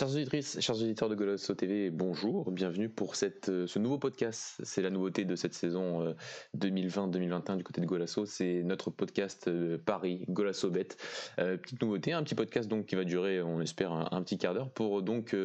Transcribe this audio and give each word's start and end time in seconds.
Chers 0.00 0.14
auditrices, 0.14 0.58
chers 0.60 0.76
auditeurs 0.76 1.10
de 1.10 1.14
Golasso 1.14 1.52
TV, 1.52 1.90
bonjour, 1.90 2.50
bienvenue 2.52 2.88
pour 2.88 3.12
euh, 3.22 3.66
ce 3.66 3.78
nouveau 3.78 3.98
podcast. 3.98 4.58
C'est 4.62 4.80
la 4.80 4.88
nouveauté 4.88 5.26
de 5.26 5.36
cette 5.36 5.52
saison 5.52 6.14
2020-2021 6.56 7.52
euh, 7.52 7.56
du 7.56 7.64
côté 7.64 7.82
de 7.82 7.86
Golasso. 7.86 8.24
C'est 8.24 8.62
notre 8.62 8.88
podcast 8.88 9.46
euh, 9.48 9.76
Paris 9.76 10.24
Golasso 10.30 10.70
Bet. 10.70 10.96
petite 11.36 11.82
nouveauté, 11.82 12.14
un 12.14 12.22
petit 12.22 12.34
podcast 12.34 12.66
donc 12.66 12.86
qui 12.86 12.94
va 12.94 13.04
durer, 13.04 13.42
on 13.42 13.60
espère, 13.60 13.92
un, 13.92 14.22
petit 14.22 14.38
quart 14.38 14.54
d'heure 14.54 14.70
pour 14.70 15.02
donc 15.02 15.36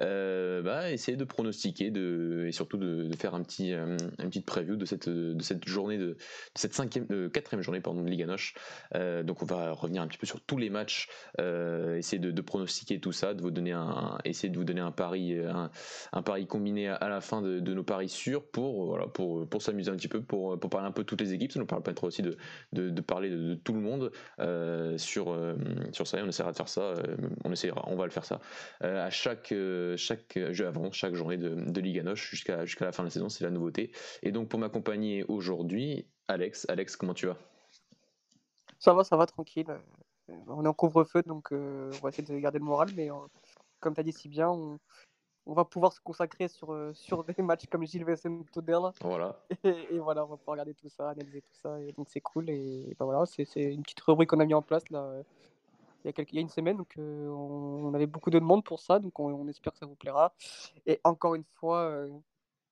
bah, 0.00 0.90
essayer 0.90 1.16
de 1.16 1.24
pronostiquer 1.24 1.92
et 1.94 2.50
surtout 2.50 2.78
de, 2.78 3.08
faire 3.16 3.36
un 3.36 3.42
petit, 3.44 3.72
une 3.72 3.98
petite 4.16 4.46
preview 4.46 4.74
de 4.74 4.84
cette, 4.84 5.08
de 5.08 5.42
cette 5.42 5.64
journée 5.68 5.98
de, 5.98 6.16
cette 6.56 6.74
cinquième, 6.74 7.30
quatrième 7.30 7.62
journée 7.62 7.80
pardon, 7.80 8.02
de 8.02 8.10
Liga 8.10 8.26
Noche. 8.26 8.54
donc 8.92 9.42
on 9.42 9.46
va 9.46 9.70
revenir 9.70 10.02
un 10.02 10.08
petit 10.08 10.18
peu 10.18 10.26
sur 10.26 10.40
tous 10.40 10.58
les 10.58 10.70
matchs, 10.70 11.08
essayer 11.38 12.18
de 12.18 12.40
pronostiquer 12.40 12.98
tout 12.98 13.12
ça, 13.12 13.34
de 13.34 13.42
vous 13.42 13.52
donner 13.52 13.70
un 13.70 13.91
essayer 14.24 14.48
de 14.48 14.58
vous 14.58 14.64
donner 14.64 14.80
un 14.80 14.92
pari, 14.92 15.36
un, 16.12 16.22
pari 16.22 16.46
combiné 16.46 16.88
à, 16.88 17.08
la 17.08 17.20
fin 17.20 17.42
de, 17.42 17.60
nos 17.60 17.82
paris 17.82 18.08
sûrs 18.08 18.44
pour, 18.44 18.86
voilà, 18.86 19.06
pour, 19.06 19.48
pour 19.48 19.62
s'amuser 19.62 19.90
un 19.90 19.96
petit 19.96 20.08
peu, 20.08 20.22
pour, 20.22 20.58
pour 20.58 20.70
parler 20.70 20.86
un 20.86 20.92
peu 20.92 21.02
de 21.02 21.06
toutes 21.06 21.20
les 21.20 21.32
équipes. 21.32 21.52
Ça 21.52 21.60
nous 21.60 21.66
permettra 21.66 22.06
aussi 22.06 22.22
de, 22.22 22.36
de, 22.72 23.00
parler 23.00 23.30
de, 23.30 23.54
tout 23.54 23.72
le 23.72 23.80
monde 23.80 24.12
euh, 24.38 24.96
sur, 24.98 25.32
euh, 25.32 25.54
sur 25.92 26.06
ça. 26.06 26.18
Et 26.18 26.22
on 26.22 26.28
essaiera 26.28 26.52
de 26.52 26.56
faire 26.56 26.68
ça. 26.68 26.80
Euh, 26.80 27.16
on 27.44 27.52
essaiera, 27.52 27.84
on 27.86 27.96
va 27.96 28.04
le 28.04 28.10
faire 28.10 28.24
ça 28.24 28.40
à 28.80 29.10
chaque, 29.10 29.54
chaque 29.96 30.38
jeu 30.50 30.66
avant, 30.66 30.90
chaque 30.92 31.14
journée 31.14 31.36
de, 31.36 31.54
de 31.54 31.80
Liga 31.80 32.02
Noche 32.02 32.30
jusqu'à 32.30 32.64
jusqu'à 32.64 32.84
la 32.84 32.92
fin 32.92 33.02
de 33.02 33.08
la 33.08 33.10
saison. 33.10 33.28
C'est 33.28 33.44
la 33.44 33.50
nouveauté. 33.50 33.92
Et 34.22 34.32
donc 34.32 34.48
pour 34.48 34.58
m'accompagner 34.58 35.24
aujourd'hui, 35.28 36.06
Alex. 36.28 36.66
Alex, 36.68 36.96
comment 36.96 37.14
tu 37.14 37.26
vas? 37.26 37.36
Ça 38.78 38.94
va, 38.94 39.04
ça 39.04 39.16
va, 39.16 39.26
tranquille. 39.26 39.66
On 40.48 40.64
est 40.64 40.68
en 40.68 40.72
couvre-feu, 40.72 41.22
donc 41.26 41.48
on 41.52 41.90
va 42.02 42.08
essayer 42.08 42.24
de 42.24 42.38
garder 42.38 42.58
le 42.58 42.64
moral, 42.64 42.88
mais 42.96 43.10
comme 43.82 43.94
tu 43.94 44.00
as 44.00 44.04
dit 44.04 44.12
si 44.12 44.28
bien, 44.28 44.48
on, 44.48 44.78
on, 45.46 45.52
va 45.52 45.64
pouvoir 45.64 45.92
se 45.92 46.00
consacrer 46.00 46.48
sur, 46.48 46.72
euh, 46.72 46.92
sur 46.94 47.24
des 47.24 47.34
matchs 47.42 47.66
comme 47.66 47.84
Gilles 47.84 48.04
Vessen 48.04 48.44
Todel. 48.46 48.78
Voilà. 49.02 49.38
Et, 49.64 49.98
voilà, 49.98 50.24
on 50.24 50.28
va 50.28 50.36
pouvoir 50.36 50.54
regarder 50.54 50.74
tout 50.74 50.88
ça, 50.88 51.10
analyser 51.10 51.42
tout 51.42 51.54
ça. 51.54 51.80
Et 51.82 51.92
donc 51.92 52.08
c'est 52.08 52.20
cool. 52.20 52.48
Et 52.48 52.96
ben 52.98 53.04
voilà, 53.04 53.26
c'est 53.26 53.44
une 53.62 53.82
petite 53.82 54.00
rubrique 54.00 54.30
qu'on 54.30 54.40
a 54.40 54.46
mis 54.46 54.54
en 54.54 54.62
place 54.62 54.88
là, 54.88 55.12
il, 56.04 56.06
y 56.06 56.08
a 56.08 56.12
quelques, 56.12 56.32
il 56.32 56.36
y 56.36 56.38
a 56.38 56.42
une 56.42 56.48
semaine. 56.48 56.76
Donc 56.76 56.96
euh, 56.96 57.28
on, 57.28 57.92
avait 57.92 58.06
beaucoup 58.06 58.30
de 58.30 58.38
demandes 58.38 58.64
pour 58.64 58.80
ça. 58.80 58.98
Donc 58.98 59.18
on, 59.20 59.46
espère 59.48 59.72
que 59.72 59.78
ça 59.78 59.86
vous 59.86 59.96
plaira. 59.96 60.32
Et 60.86 61.00
encore 61.04 61.34
une 61.34 61.44
fois, 61.54 61.80
euh, 61.80 62.08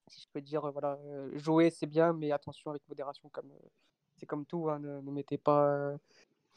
si 0.06 0.22
je 0.22 0.28
peux 0.32 0.40
dire, 0.40 0.70
voilà, 0.70 0.98
jouer 1.34 1.70
c'est 1.70 1.86
bien, 1.86 2.12
mais 2.12 2.32
attention 2.32 2.70
avec 2.70 2.88
modération. 2.88 3.28
comme 3.30 3.52
C'est 4.16 4.26
comme 4.26 4.46
tout. 4.46 4.70
Hein, 4.70 4.78
ne, 4.78 5.00
ne, 5.00 5.10
mettez 5.10 5.38
pas 5.38 5.96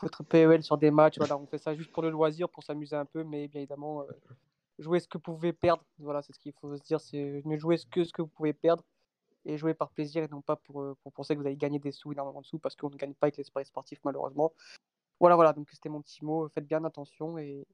votre 0.03 0.23
PEL 0.23 0.63
sur 0.63 0.77
des 0.77 0.91
matchs. 0.91 1.17
Voilà, 1.17 1.37
on 1.37 1.45
fait 1.47 1.57
ça 1.57 1.73
juste 1.73 1.91
pour 1.91 2.03
le 2.03 2.09
loisir, 2.09 2.49
pour 2.49 2.63
s'amuser 2.63 2.95
un 2.95 3.05
peu, 3.05 3.23
mais 3.23 3.47
bien 3.47 3.61
évidemment, 3.61 4.01
euh, 4.01 4.05
jouer 4.79 4.99
ce 4.99 5.07
que 5.07 5.17
vous 5.17 5.23
pouvez 5.23 5.53
perdre. 5.53 5.83
Voilà, 5.99 6.21
c'est 6.21 6.33
ce 6.33 6.39
qu'il 6.39 6.53
faut 6.53 6.75
se 6.75 6.83
dire, 6.83 6.99
c'est 6.99 7.41
ne 7.45 7.57
jouer 7.57 7.77
que 7.89 8.03
ce 8.03 8.13
que 8.13 8.21
vous 8.21 8.27
pouvez 8.27 8.53
perdre 8.53 8.83
et 9.45 9.57
jouer 9.57 9.73
par 9.73 9.89
plaisir 9.89 10.23
et 10.23 10.27
non 10.27 10.41
pas 10.41 10.55
pour, 10.55 10.81
euh, 10.81 10.95
pour 11.03 11.11
penser 11.11 11.35
que 11.35 11.39
vous 11.39 11.47
allez 11.47 11.57
gagner 11.57 11.79
des 11.79 11.91
sous, 11.91 12.11
énormément 12.11 12.41
de 12.41 12.45
sous, 12.45 12.59
parce 12.59 12.75
qu'on 12.75 12.89
ne 12.89 12.95
gagne 12.95 13.13
pas 13.13 13.27
avec 13.27 13.37
les 13.37 13.43
paris 13.53 13.65
sportifs 13.65 13.99
malheureusement. 14.05 14.53
Voilà, 15.19 15.35
voilà, 15.35 15.53
donc 15.53 15.69
c'était 15.71 15.89
mon 15.89 16.01
petit 16.01 16.23
mot. 16.23 16.47
Faites 16.49 16.67
bien 16.67 16.83
attention 16.83 17.37
et, 17.37 17.65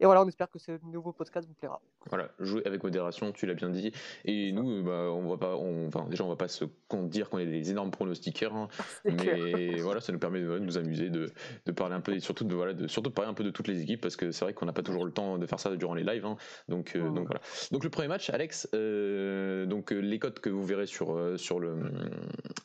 et 0.00 0.06
voilà, 0.06 0.22
on 0.22 0.28
espère 0.28 0.50
que 0.50 0.58
ce 0.58 0.72
nouveau 0.84 1.12
podcast 1.12 1.46
vous 1.46 1.54
plaira. 1.54 1.80
Voilà, 2.08 2.30
jouer 2.38 2.62
avec 2.64 2.82
modération, 2.82 3.32
tu 3.32 3.44
l'as 3.44 3.54
bien 3.54 3.68
dit. 3.68 3.92
Et 4.24 4.50
nous, 4.52 4.82
bah, 4.82 5.10
on 5.12 5.28
va 5.28 5.36
pas, 5.36 5.56
on, 5.56 5.88
enfin, 5.88 6.06
déjà, 6.08 6.24
on 6.24 6.28
va 6.28 6.36
pas 6.36 6.48
se 6.48 6.64
dire 7.02 7.28
qu'on 7.28 7.38
est 7.38 7.46
des 7.46 7.70
énormes 7.70 7.90
pronostiqueurs, 7.90 8.54
hein, 8.54 8.68
mais 9.04 9.76
voilà, 9.80 10.00
ça 10.00 10.12
nous 10.12 10.18
permet 10.18 10.40
de, 10.40 10.58
nous 10.58 10.78
amuser, 10.78 11.10
de, 11.10 11.30
de, 11.66 11.72
parler 11.72 11.94
un 11.94 12.00
peu, 12.00 12.14
et 12.14 12.20
surtout 12.20 12.44
de, 12.44 12.54
voilà, 12.54 12.72
de, 12.72 12.86
surtout 12.86 13.10
de 13.10 13.14
parler 13.14 13.30
un 13.30 13.34
peu 13.34 13.44
de 13.44 13.50
toutes 13.50 13.68
les 13.68 13.82
équipes, 13.82 14.00
parce 14.00 14.16
que 14.16 14.32
c'est 14.32 14.44
vrai 14.44 14.54
qu'on 14.54 14.64
n'a 14.64 14.72
pas 14.72 14.82
toujours 14.82 15.04
le 15.04 15.12
temps 15.12 15.36
de 15.36 15.46
faire 15.46 15.60
ça 15.60 15.76
durant 15.76 15.94
les 15.94 16.04
lives. 16.04 16.24
Hein, 16.24 16.36
donc, 16.68 16.96
euh, 16.96 17.10
donc 17.10 17.26
voilà. 17.26 17.40
Donc 17.70 17.84
le 17.84 17.90
premier 17.90 18.08
match, 18.08 18.30
Alex, 18.30 18.68
euh, 18.74 19.66
donc 19.66 19.92
euh, 19.92 19.98
les 19.98 20.18
codes 20.18 20.40
que 20.40 20.48
vous 20.48 20.64
verrez 20.64 20.86
sur, 20.86 21.38
sur, 21.38 21.60
le, 21.60 21.76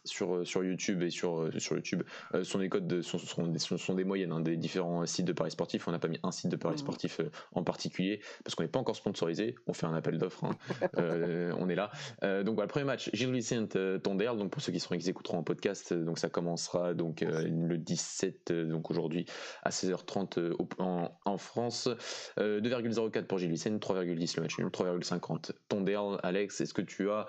sur, 0.05 0.47
sur 0.47 0.63
YouTube 0.63 1.03
et 1.03 1.09
sur, 1.09 1.49
sur 1.57 1.75
YouTube 1.75 2.03
sont 2.43 2.59
des 2.59 2.69
codes, 2.69 2.87
de, 2.87 3.01
sont, 3.01 3.17
sont, 3.17 3.77
sont, 3.77 3.93
des 3.93 4.03
moyennes 4.05 4.31
hein, 4.31 4.39
des 4.39 4.55
différents 4.55 5.05
sites 5.05 5.25
de 5.25 5.33
paris 5.33 5.51
sportifs. 5.51 5.87
On 5.87 5.91
n'a 5.91 5.99
pas 5.99 6.07
mis 6.07 6.19
un 6.23 6.31
site 6.31 6.49
de 6.49 6.55
paris 6.55 6.75
mmh. 6.75 6.79
sportif 6.79 7.19
en 7.53 7.63
particulier, 7.63 8.21
parce 8.43 8.55
qu'on 8.55 8.63
n'est 8.63 8.69
pas 8.69 8.79
encore 8.79 8.95
sponsorisé, 8.95 9.55
on 9.67 9.73
fait 9.73 9.85
un 9.85 9.93
appel 9.93 10.17
d'offres, 10.17 10.45
hein. 10.45 10.55
euh, 10.97 11.53
on 11.57 11.69
est 11.69 11.75
là. 11.75 11.91
Euh, 12.23 12.43
donc 12.43 12.55
voilà, 12.55 12.67
premier 12.67 12.85
match, 12.85 13.09
Gilles 13.13 13.31
Vicente 13.31 13.75
euh, 13.75 13.97
Tondel, 13.97 14.37
donc 14.37 14.51
pour 14.51 14.61
ceux 14.61 14.71
qui, 14.71 14.79
seront, 14.79 14.97
qui 14.97 15.09
écouteront 15.09 15.39
en 15.39 15.43
podcast, 15.43 15.93
donc 15.93 16.19
ça 16.19 16.29
commencera 16.29 16.93
donc 16.93 17.21
le 17.21 17.77
17, 17.77 18.51
donc 18.51 18.89
aujourd'hui 18.91 19.25
à 19.63 19.69
16h30 19.69 20.55
en, 20.79 21.37
France. 21.37 21.89
2,04 22.37 23.23
pour 23.23 23.39
Gilles 23.39 23.51
Vicente, 23.51 23.81
3,10 23.81 24.35
le 24.37 24.41
match 24.41 24.57
3,50 24.57 25.51
Tondel. 25.67 25.99
Alex, 26.23 26.61
est-ce 26.61 26.73
que 26.73 26.81
tu 26.81 27.09
as, 27.09 27.27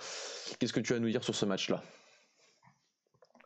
qu'est-ce 0.59 0.73
que 0.73 0.81
tu 0.81 0.93
as 0.93 0.97
à 0.97 0.99
nous 0.99 1.11
dire 1.11 1.25
sur 1.25 1.35
ce 1.35 1.45
match-là? 1.45 1.83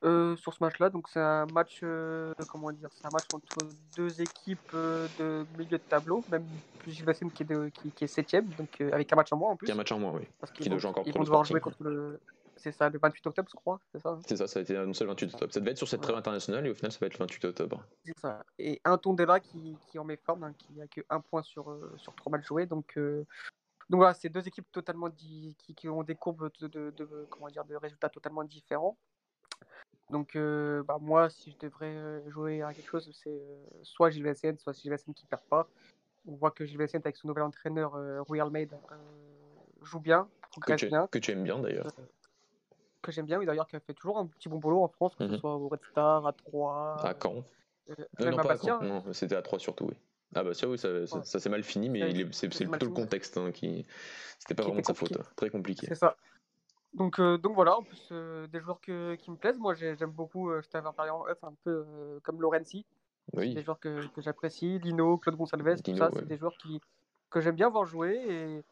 Euh, 0.03 0.35
sur 0.37 0.55
ce 0.55 0.65
match-là. 0.65 0.89
Donc 0.89 1.09
c'est 1.09 1.21
un 1.21 1.45
match, 1.53 1.81
euh, 1.83 2.33
comment 2.51 2.73
dire, 2.73 2.89
c'est 2.91 3.07
un 3.07 3.11
match 3.13 3.27
entre 3.35 3.59
deux 3.97 4.23
équipes 4.23 4.59
euh, 4.73 5.07
de 5.19 5.45
milieu 5.59 5.77
de 5.77 5.83
tableau, 5.83 6.25
même 6.31 6.45
Gilles 6.87 7.05
Vassine 7.05 7.31
qui 7.31 7.43
est 7.43 7.47
de, 7.47 7.69
qui, 7.69 7.91
qui, 7.91 8.05
est 8.05 8.07
septième, 8.07 8.47
donc 8.47 8.81
avec 8.81 9.13
un 9.13 9.17
match 9.17 9.31
en 9.33 9.37
moins 9.37 9.51
en 9.51 9.57
plus. 9.57 9.67
Qui 9.67 9.73
a 9.73 9.75
un 9.75 9.79
match 9.79 9.93
en 9.93 9.99
moins, 9.99 10.13
oui. 10.13 10.27
Parce 10.39 10.53
qu'ils 10.53 10.73
vont, 10.73 10.89
encore 10.89 11.05
ils 11.07 11.13
vont 11.13 11.23
devoir 11.23 11.45
jouer 11.45 11.61
contre 11.61 11.83
le, 11.83 12.19
c'est 12.57 12.73
ça, 12.73 12.89
le 12.89 12.99
28 12.99 13.27
octobre, 13.27 13.49
je 13.51 13.57
crois, 13.57 13.79
c'est 13.93 14.01
ça. 14.01 14.09
Hein 14.09 14.21
c'est 14.27 14.37
ça, 14.37 14.47
ça 14.47 14.59
a 14.59 14.63
été 14.63 14.75
annoncé 14.75 15.05
le 15.05 15.11
28 15.11 15.35
octobre. 15.35 15.53
Ça 15.53 15.61
devait 15.61 15.73
être 15.73 15.77
sur 15.77 15.89
cette 15.89 16.01
trêve 16.01 16.17
internationale 16.17 16.67
et 16.67 16.71
au 16.71 16.75
final 16.75 16.93
ça 16.93 16.99
va 17.01 17.07
être 17.07 17.19
le 17.19 17.25
28 17.25 17.45
octobre. 17.45 17.85
C'est 18.07 18.19
ça. 18.19 18.43
Et 18.59 18.81
un 18.87 18.97
Tondela 18.97 19.39
qui, 19.39 19.77
qui 19.91 19.99
en 19.99 20.05
met 20.05 20.17
forme, 20.17 20.45
hein, 20.45 20.55
qui 20.57 20.81
a 20.81 20.87
que 20.87 21.03
un 21.11 21.21
point 21.21 21.43
sur 21.43 21.77
sur 21.99 22.15
trois 22.15 22.31
matchs 22.33 22.47
joués, 22.47 22.65
donc. 22.65 22.97
donc 22.97 23.99
voilà, 23.99 24.15
c'est 24.15 24.31
deux 24.31 24.49
équipes 24.49 24.73
totalement 24.73 25.11
qui, 25.11 25.55
qui, 25.77 25.89
ont 25.91 26.03
des 26.03 26.15
courbes 26.15 26.51
de, 26.59 26.69
de, 26.69 26.91
de, 26.91 27.27
comment 27.29 27.49
dire, 27.49 27.67
de 27.67 27.75
résultats 27.77 28.09
totalement 28.09 28.45
différents. 28.45 28.97
Donc, 30.11 30.37
euh, 30.37 30.83
bah, 30.83 30.99
moi, 31.01 31.31
si 31.31 31.53
je 31.53 31.59
devrais 31.59 31.87
euh, 31.87 32.31
jouer 32.31 32.63
à 32.63 32.75
quelque 32.75 32.91
chose, 32.91 33.11
c'est 33.13 33.31
euh, 33.31 33.57
soit 33.83 34.11
Gilles 34.11 34.35
soit 34.59 34.73
Gilles 34.73 34.97
qui 35.15 35.27
perd 35.27 35.43
pas. 35.43 35.69
On 36.27 36.35
voit 36.35 36.51
que 36.51 36.65
Gilles 36.65 36.79
Vincent, 36.79 36.99
avec 36.99 37.17
son 37.17 37.29
nouvel 37.29 37.45
entraîneur, 37.45 37.93
Rui 38.29 38.41
Almeida, 38.41 38.79
joue 39.83 40.01
bien, 40.01 40.29
que 40.61 40.75
tu, 40.75 40.87
bien. 40.87 41.07
Que 41.07 41.19
tu 41.19 41.31
aimes 41.31 41.45
bien 41.45 41.59
d'ailleurs. 41.59 41.87
que 43.01 43.11
j'aime 43.11 43.25
bien, 43.25 43.39
oui, 43.39 43.47
d'ailleurs, 43.47 43.67
qui 43.67 43.77
a 43.77 43.81
fait 43.81 43.95
toujours 43.95 44.19
un 44.19 44.27
petit 44.27 44.51
bon 44.51 44.59
boulot 44.59 44.83
en 44.83 44.89
France, 44.89 45.15
que 45.15 45.27
ce 45.27 45.33
mhm. 45.33 45.39
soit 45.39 45.55
au 45.55 45.69
Red 45.69 45.81
Star, 45.91 46.27
à 46.27 46.33
3. 46.35 47.07
À 47.07 47.15
Caen. 47.21 47.43
non, 48.19 48.37
pas 48.37 48.53
à 48.53 48.57
Caen. 48.59 49.03
c'était 49.15 49.37
à 49.37 49.43
3 49.43 49.59
surtout, 49.59 49.87
oui. 49.87 49.95
Ah 50.35 50.45
bah 50.45 50.55
ça 50.55 50.69
oui, 50.69 50.79
ça, 50.79 51.07
ça, 51.07 51.41
s'est 51.41 51.49
mal 51.49 51.65
fini, 51.65 51.89
mais 51.89 52.13
c'est 52.33 52.49
plutôt 52.49 52.87
le 52.87 52.93
contexte 52.93 53.37
hein, 53.37 53.51
qui... 53.51 53.87
C'était 54.39 54.55
pas 54.55 54.63
vraiment 54.63 54.81
de 54.81 54.87
sa 54.87 54.95
faute. 54.95 55.17
Hein. 55.17 55.25
Très 55.37 55.51
compliqué. 55.51 55.87
C'est 55.89 55.97
ça. 55.97 56.17
Donc, 56.95 57.21
euh, 57.21 57.39
donc 57.39 57.55
voilà, 57.55 57.77
en 57.77 57.83
plus 57.83 58.09
euh, 58.11 58.47
des 58.49 58.61
joueurs 58.61 58.81
que, 58.81 59.15
qui 59.15 59.31
me 59.31 59.37
plaisent. 59.37 59.59
Moi, 59.59 59.75
j'aime 59.75 60.11
beaucoup, 60.11 60.51
euh, 60.51 60.61
je 60.63 60.69
t'avais 60.69 60.89
parlé 60.93 61.11
en 61.11 61.25
un 61.27 61.55
peu 61.63 62.21
comme 62.23 62.41
Lorenzi. 62.41 62.85
Oui. 63.33 63.55
Des 63.55 63.63
joueurs 63.63 63.79
que, 63.79 64.07
que 64.09 64.21
j'apprécie. 64.21 64.79
Lino, 64.81 65.17
Claude 65.19 65.37
Gonçalves, 65.37 65.83
tout 65.83 65.97
ça, 65.97 66.11
c'est 66.13 66.27
des 66.27 66.37
joueurs 66.37 66.57
qui, 66.59 66.81
que 67.31 67.41
j'aime 67.41 67.55
bien 67.55 67.69
voir 67.69 67.85
jouer. 67.85 68.17
Et, 68.29 68.63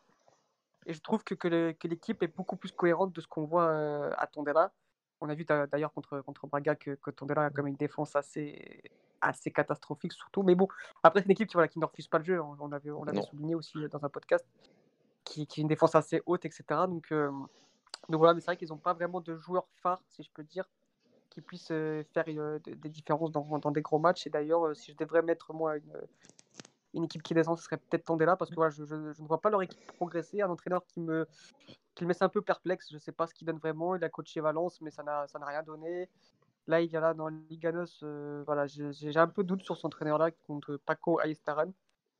et 0.86 0.94
je 0.94 1.00
trouve 1.00 1.22
que, 1.22 1.34
que 1.34 1.86
l'équipe 1.86 2.22
est 2.22 2.34
beaucoup 2.34 2.56
plus 2.56 2.72
cohérente 2.72 3.12
de 3.12 3.20
ce 3.20 3.28
qu'on 3.28 3.44
voit 3.44 4.12
à 4.16 4.26
Tondela. 4.26 4.72
On 5.20 5.28
a 5.28 5.34
vu 5.34 5.44
d'ailleurs 5.44 5.92
contre, 5.92 6.20
contre 6.20 6.46
Braga 6.46 6.74
que, 6.74 6.92
que 6.92 7.10
Tondela 7.10 7.46
a 7.46 7.50
comme 7.50 7.66
une 7.66 7.76
défense 7.76 8.16
assez, 8.16 8.82
assez 9.20 9.52
catastrophique, 9.52 10.12
surtout. 10.12 10.42
Mais 10.42 10.56
bon, 10.56 10.66
après, 11.04 11.20
c'est 11.20 11.26
une 11.26 11.32
équipe 11.32 11.48
qui, 11.48 11.54
voilà, 11.54 11.68
qui 11.68 11.78
ne 11.78 11.84
refuse 11.84 12.08
pas 12.08 12.18
le 12.18 12.24
jeu. 12.24 12.40
On, 12.40 12.72
avait, 12.72 12.90
on 12.90 13.04
l'avait 13.04 13.22
souligné 13.22 13.54
aussi 13.54 13.78
dans 13.90 14.04
un 14.04 14.08
podcast, 14.08 14.44
qui, 15.24 15.46
qui, 15.46 15.60
a 15.60 15.62
une 15.62 15.68
défense 15.68 15.94
assez 15.94 16.20
haute, 16.26 16.44
etc. 16.44 16.64
Donc. 16.88 17.12
Donc 18.08 18.18
voilà, 18.18 18.34
mais 18.34 18.40
c'est 18.40 18.46
vrai 18.46 18.56
qu'ils 18.56 18.68
n'ont 18.68 18.78
pas 18.78 18.94
vraiment 18.94 19.20
de 19.20 19.36
joueurs 19.36 19.68
phares, 19.82 20.02
si 20.08 20.22
je 20.22 20.30
peux 20.32 20.42
dire, 20.42 20.64
qui 21.28 21.42
puissent 21.42 21.70
euh, 21.70 22.02
faire 22.14 22.24
euh, 22.28 22.58
des 22.58 22.88
différences 22.88 23.30
dans, 23.32 23.58
dans, 23.58 23.70
des 23.70 23.82
gros 23.82 23.98
matchs. 23.98 24.26
Et 24.26 24.30
d'ailleurs, 24.30 24.66
euh, 24.66 24.74
si 24.74 24.92
je 24.92 24.96
devrais 24.96 25.22
mettre 25.22 25.52
moi 25.52 25.76
une, 25.76 25.92
une 26.94 27.04
équipe 27.04 27.22
qui 27.22 27.34
descend, 27.34 27.58
ce 27.58 27.64
serait 27.64 27.76
peut-être 27.76 28.04
Tondela, 28.04 28.36
parce 28.36 28.50
que 28.50 28.54
voilà, 28.54 28.70
je, 28.70 28.84
je, 28.84 28.94
ne 28.94 29.26
vois 29.26 29.40
pas 29.40 29.50
leur 29.50 29.62
équipe 29.62 29.92
progresser. 29.96 30.40
Un 30.40 30.48
entraîneur 30.48 30.86
qui 30.86 31.00
me, 31.00 31.26
qui 31.94 32.04
me 32.04 32.08
laisse 32.08 32.22
un 32.22 32.30
peu 32.30 32.40
perplexe. 32.40 32.88
Je 32.90 32.94
ne 32.94 33.00
sais 33.00 33.12
pas 33.12 33.26
ce 33.26 33.34
qu'il 33.34 33.46
donne 33.46 33.58
vraiment. 33.58 33.94
Il 33.94 34.02
a 34.04 34.08
coaché 34.08 34.40
Valence, 34.40 34.80
mais 34.80 34.90
ça 34.90 35.02
n'a 35.02 35.26
rien 35.46 35.62
donné. 35.62 36.08
Là, 36.66 36.80
il 36.80 36.88
vient 36.88 37.00
là 37.00 37.12
dans 37.12 37.28
Liganos. 37.28 38.02
voilà, 38.46 38.66
j'ai 38.66 39.16
un 39.16 39.28
peu 39.28 39.42
de 39.42 39.48
doute 39.48 39.62
sur 39.64 39.76
son 39.76 39.88
entraîneur-là 39.88 40.30
contre 40.46 40.76
Paco 40.76 41.20
Ayestaran, 41.20 41.72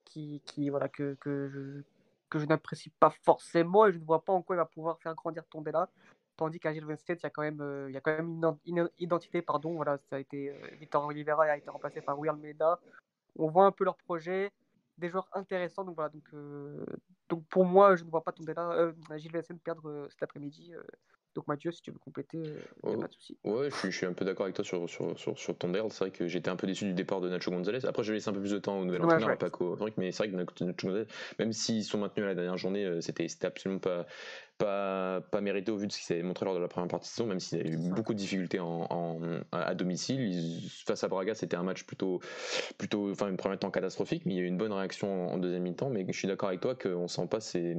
qui, 0.04 0.42
qui, 0.44 0.68
voilà, 0.68 0.88
que, 0.88 1.14
que 1.20 1.84
que 2.28 2.38
je 2.38 2.46
n'apprécie 2.46 2.90
pas 2.90 3.10
forcément 3.10 3.86
et 3.86 3.92
je 3.92 3.98
ne 3.98 4.04
vois 4.04 4.24
pas 4.24 4.32
en 4.32 4.42
quoi 4.42 4.56
il 4.56 4.58
va 4.58 4.66
pouvoir 4.66 4.98
faire 5.00 5.14
grandir 5.14 5.44
Tondela. 5.46 5.88
Tandis 6.36 6.60
qu'à 6.60 6.72
Gilles 6.72 6.84
Vincent, 6.84 7.14
il 7.14 7.22
y 7.22 7.26
a 7.26 7.30
quand 7.30 7.42
même, 7.42 7.60
euh, 7.60 7.90
il 7.90 7.94
y 7.94 7.96
a 7.96 8.00
quand 8.00 8.16
même 8.16 8.40
une, 8.64 8.88
identité. 8.98 9.42
Pardon, 9.42 9.74
voilà, 9.74 9.98
ça 10.08 10.16
a 10.16 10.18
été, 10.20 10.50
euh, 10.50 10.76
Victor 10.78 11.04
Oliveira 11.04 11.44
a 11.44 11.56
été 11.56 11.68
remplacé 11.68 12.00
par 12.00 12.18
Will 12.18 12.30
Almeida. 12.30 12.78
On 13.36 13.48
voit 13.48 13.66
un 13.66 13.72
peu 13.72 13.84
leur 13.84 13.96
projet, 13.96 14.52
des 14.98 15.08
joueurs 15.08 15.28
intéressants. 15.32 15.84
Donc 15.84 15.96
voilà, 15.96 16.10
donc, 16.10 16.22
euh, 16.34 16.84
donc 17.28 17.44
pour 17.48 17.64
moi, 17.64 17.96
je 17.96 18.04
ne 18.04 18.10
vois 18.10 18.22
pas 18.22 18.30
Tondela, 18.32 18.92
Gilles 19.16 19.42
perdre 19.64 20.06
cet 20.10 20.22
après-midi 20.22 20.72
Donc 21.38 21.46
Mathieu, 21.46 21.70
si 21.70 21.80
tu 21.80 21.92
veux 21.92 22.00
compléter, 22.00 22.36
il 22.82 22.88
n'y 22.88 22.96
a 22.96 22.98
pas 22.98 23.06
de 23.06 23.12
souci. 23.12 23.36
Ouais, 23.44 23.68
je 23.70 23.90
suis, 23.90 24.06
un 24.06 24.12
peu 24.12 24.24
d'accord 24.24 24.46
avec 24.46 24.56
toi 24.56 24.64
sur, 24.64 24.90
sur, 24.90 25.16
sur, 25.16 25.38
sur 25.38 25.56
ton 25.56 25.72
C'est 25.88 25.98
vrai 26.00 26.10
que 26.10 26.26
j'étais 26.26 26.50
un 26.50 26.56
peu 26.56 26.66
déçu 26.66 26.84
du 26.84 26.94
départ 26.94 27.20
de 27.20 27.28
Nacho 27.28 27.52
Gonzalez. 27.52 27.86
Après, 27.86 28.02
je 28.02 28.10
vais 28.10 28.16
laisser 28.16 28.28
un 28.28 28.32
peu 28.32 28.40
plus 28.40 28.50
de 28.50 28.58
temps 28.58 28.76
au 28.76 28.84
nouvel 28.84 29.04
entraîneur, 29.04 29.30
à 29.30 29.36
Paco 29.36 29.78
mais 29.98 30.10
c'est 30.10 30.24
vrai 30.24 30.30
que 30.32 30.64
Nacho 30.64 30.88
Gonzalez, 30.88 31.06
même 31.38 31.52
s'ils 31.52 31.84
sont 31.84 31.98
maintenus 31.98 32.24
à 32.24 32.30
la 32.30 32.34
dernière 32.34 32.56
journée, 32.56 33.00
c'était 33.00 33.28
absolument 33.46 33.78
pas 33.78 34.04
pas, 34.58 35.20
pas 35.30 35.40
mérité 35.40 35.70
au 35.70 35.76
vu 35.76 35.86
de 35.86 35.92
ce 35.92 35.98
qu'il 35.98 36.06
s'est 36.06 36.22
montré 36.22 36.44
lors 36.44 36.54
de 36.54 36.60
la 36.60 36.68
première 36.68 36.88
partie 36.88 37.08
de 37.08 37.14
saison, 37.14 37.26
même 37.26 37.40
s'il 37.40 37.60
a 37.60 37.64
eu 37.64 37.76
beaucoup 37.76 38.12
de 38.12 38.18
difficultés 38.18 38.58
en, 38.58 39.18
à 39.52 39.74
domicile. 39.74 40.60
face 40.84 41.04
à 41.04 41.08
Braga, 41.08 41.34
c'était 41.34 41.56
un 41.56 41.62
match 41.62 41.84
plutôt, 41.84 42.20
plutôt, 42.76 43.10
enfin, 43.10 43.28
une 43.28 43.36
première 43.36 43.58
temps 43.58 43.70
catastrophique, 43.70 44.24
mais 44.26 44.34
il 44.34 44.36
y 44.36 44.40
a 44.40 44.42
eu 44.42 44.46
une 44.46 44.58
bonne 44.58 44.72
réaction 44.72 45.32
en, 45.32 45.38
deuxième 45.38 45.62
mi-temps. 45.62 45.90
Mais 45.90 46.04
je 46.08 46.18
suis 46.18 46.28
d'accord 46.28 46.48
avec 46.48 46.60
toi 46.60 46.74
qu'on 46.74 47.06
sent 47.06 47.26
pas, 47.30 47.40
c'est, 47.40 47.76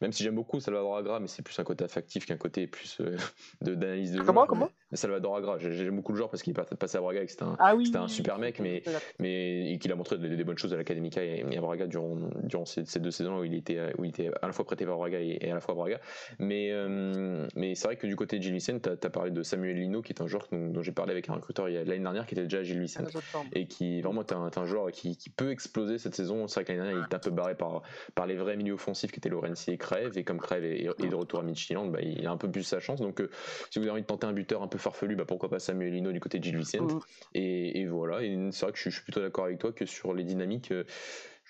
même 0.00 0.12
si 0.12 0.22
j'aime 0.22 0.34
beaucoup 0.34 0.60
Salvador 0.60 0.96
Agra, 0.96 1.20
mais 1.20 1.26
c'est 1.26 1.42
plus 1.42 1.58
un 1.58 1.64
côté 1.64 1.84
affectif 1.84 2.26
qu'un 2.26 2.36
côté 2.36 2.66
plus 2.66 3.00
euh, 3.00 3.16
de, 3.62 3.74
d'analyse 3.74 4.12
de 4.12 4.18
jeu. 4.18 4.24
Comment, 4.24 4.46
comment? 4.46 4.70
Salvador 4.92 5.36
Agra, 5.36 5.58
j'aime 5.58 5.96
beaucoup 5.96 6.12
le 6.12 6.18
joueur 6.18 6.30
parce 6.30 6.42
qu'il 6.42 6.52
est 6.52 6.76
passé 6.76 6.98
à 6.98 7.00
Braga 7.00 7.22
et 7.22 7.26
que 7.26 7.30
c'était 7.30 7.44
un, 7.44 7.56
ah 7.58 7.74
un 7.74 8.08
super 8.08 8.38
mec, 8.38 8.58
mais, 8.58 8.82
mais 9.18 9.78
qu'il 9.80 9.90
a 9.92 9.94
montré 9.94 10.18
des, 10.18 10.44
bonnes 10.44 10.58
choses 10.58 10.74
à 10.74 10.76
l'Académica 10.76 11.22
et, 11.22 11.56
à 11.56 11.60
Braga 11.60 11.86
durant, 11.86 12.16
durant 12.42 12.64
ces, 12.66 12.84
deux 13.00 13.10
saisons 13.10 13.38
où 13.38 13.44
il 13.44 13.54
était, 13.54 13.92
où 13.98 14.04
il 14.04 14.08
était 14.10 14.30
à 14.42 14.46
la 14.46 14.52
fois 14.52 14.64
prêté 14.64 14.84
par 14.84 14.96
Braga 14.96 15.18
et 15.20 15.50
à 15.50 15.54
la 15.54 15.60
fois 15.60 15.74
Braga. 15.74 16.00
Mais, 16.38 16.70
euh, 16.72 17.46
mais 17.56 17.74
c'est 17.74 17.86
vrai 17.86 17.96
que 17.96 18.06
du 18.06 18.16
côté 18.16 18.38
de 18.38 18.42
Gilles 18.42 18.54
Vicente, 18.54 18.82
tu 18.82 19.06
as, 19.06 19.10
parlé 19.10 19.30
de 19.30 19.42
Samuel 19.42 19.76
Lino, 19.76 20.02
qui 20.02 20.12
est 20.12 20.22
un 20.22 20.26
joueur 20.26 20.46
dont, 20.52 20.82
j'ai 20.82 20.92
parlé 20.92 21.12
avec 21.12 21.28
un 21.28 21.34
recruteur 21.34 21.68
l'année 21.68 21.98
dernière, 21.98 22.26
qui 22.26 22.34
était 22.34 22.44
déjà 22.44 22.58
à 22.58 22.62
Gilles 22.62 22.80
Vicente. 22.80 23.08
Et 23.52 23.66
qui 23.66 24.00
vraiment 24.00 24.22
est 24.22 24.32
un, 24.32 24.50
un, 24.54 24.66
joueur 24.66 24.90
qui, 24.90 25.16
qui, 25.16 25.30
peut 25.30 25.50
exploser 25.50 25.98
cette 25.98 26.14
saison. 26.14 26.48
C'est 26.48 26.56
vrai 26.56 26.64
que 26.64 26.72
l'année 26.72 26.84
dernière, 26.84 27.02
il 27.02 27.06
était 27.06 27.16
un 27.16 27.20
peu 27.20 27.30
barré 27.30 27.54
par, 27.54 27.82
par 28.14 28.26
les 28.26 28.36
vrais 28.36 28.56
milieux 28.56 28.74
offensifs 28.74 29.10
qui 29.10 29.18
étaient 29.18 29.28
Lorenzi 29.28 29.70
et 29.70 29.78
Crève. 29.78 30.16
Et 30.16 30.24
comme 30.24 30.38
Crève 30.38 30.64
est, 30.64 30.84
de 30.84 31.14
retour 31.14 31.40
à 31.40 31.42
Midtjylland, 31.42 31.90
bah, 31.90 32.00
il 32.02 32.26
a 32.26 32.30
un 32.30 32.36
peu 32.36 32.50
plus 32.50 32.62
sa 32.62 32.80
chance. 32.80 33.00
Donc 33.00 33.20
euh, 33.20 33.30
si 33.70 33.78
vous 33.78 33.84
avez 33.84 33.92
envie 33.92 34.02
de 34.02 34.06
tenter 34.06 34.26
un 34.26 34.32
buteur 34.32 34.62
un 34.62 34.68
peu 34.68 34.78
farfelu, 34.78 35.16
bah, 35.16 35.24
pourquoi 35.26 35.48
pas 35.48 35.58
Samuel 35.58 35.92
Lino 35.92 36.12
du 36.12 36.20
côté 36.20 36.38
de 36.38 36.44
Gilles 36.44 36.58
Vicente. 36.58 36.92
Mm. 36.92 37.00
Et, 37.34 37.80
et, 37.80 37.86
voilà. 37.86 38.22
Et 38.22 38.36
c'est 38.52 38.66
vrai 38.66 38.72
que 38.72 38.78
je, 38.78 38.90
suis 38.90 39.02
plutôt 39.02 39.20
d'accord 39.20 39.44
avec 39.44 39.58
toi 39.58 39.72
que 39.72 39.86
sur 39.86 40.14
les 40.14 40.24
dynamiques. 40.24 40.72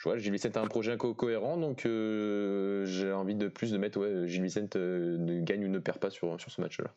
Euh, 0.07 0.19
Gilles 0.19 0.33
Vicente 0.33 0.57
a 0.57 0.61
un 0.61 0.67
projet 0.67 0.97
cohérent, 0.97 1.57
donc 1.57 1.87
euh, 1.87 2.85
j'ai 2.87 3.13
envie 3.13 3.35
de 3.35 3.49
plus 3.49 3.71
de 3.71 3.79
mettre 3.79 3.99
ouais, 4.01 4.27
Gilles 4.29 4.43
Vicente 4.43 4.77
euh, 4.77 5.19
ne 5.19 5.41
gagne 5.41 5.65
ou 5.65 5.69
ne 5.69 5.79
perd 5.79 5.99
pas 5.99 6.11
sur, 6.11 6.41
sur 6.41 6.51
ce 6.51 6.61
match-là. 6.61 6.95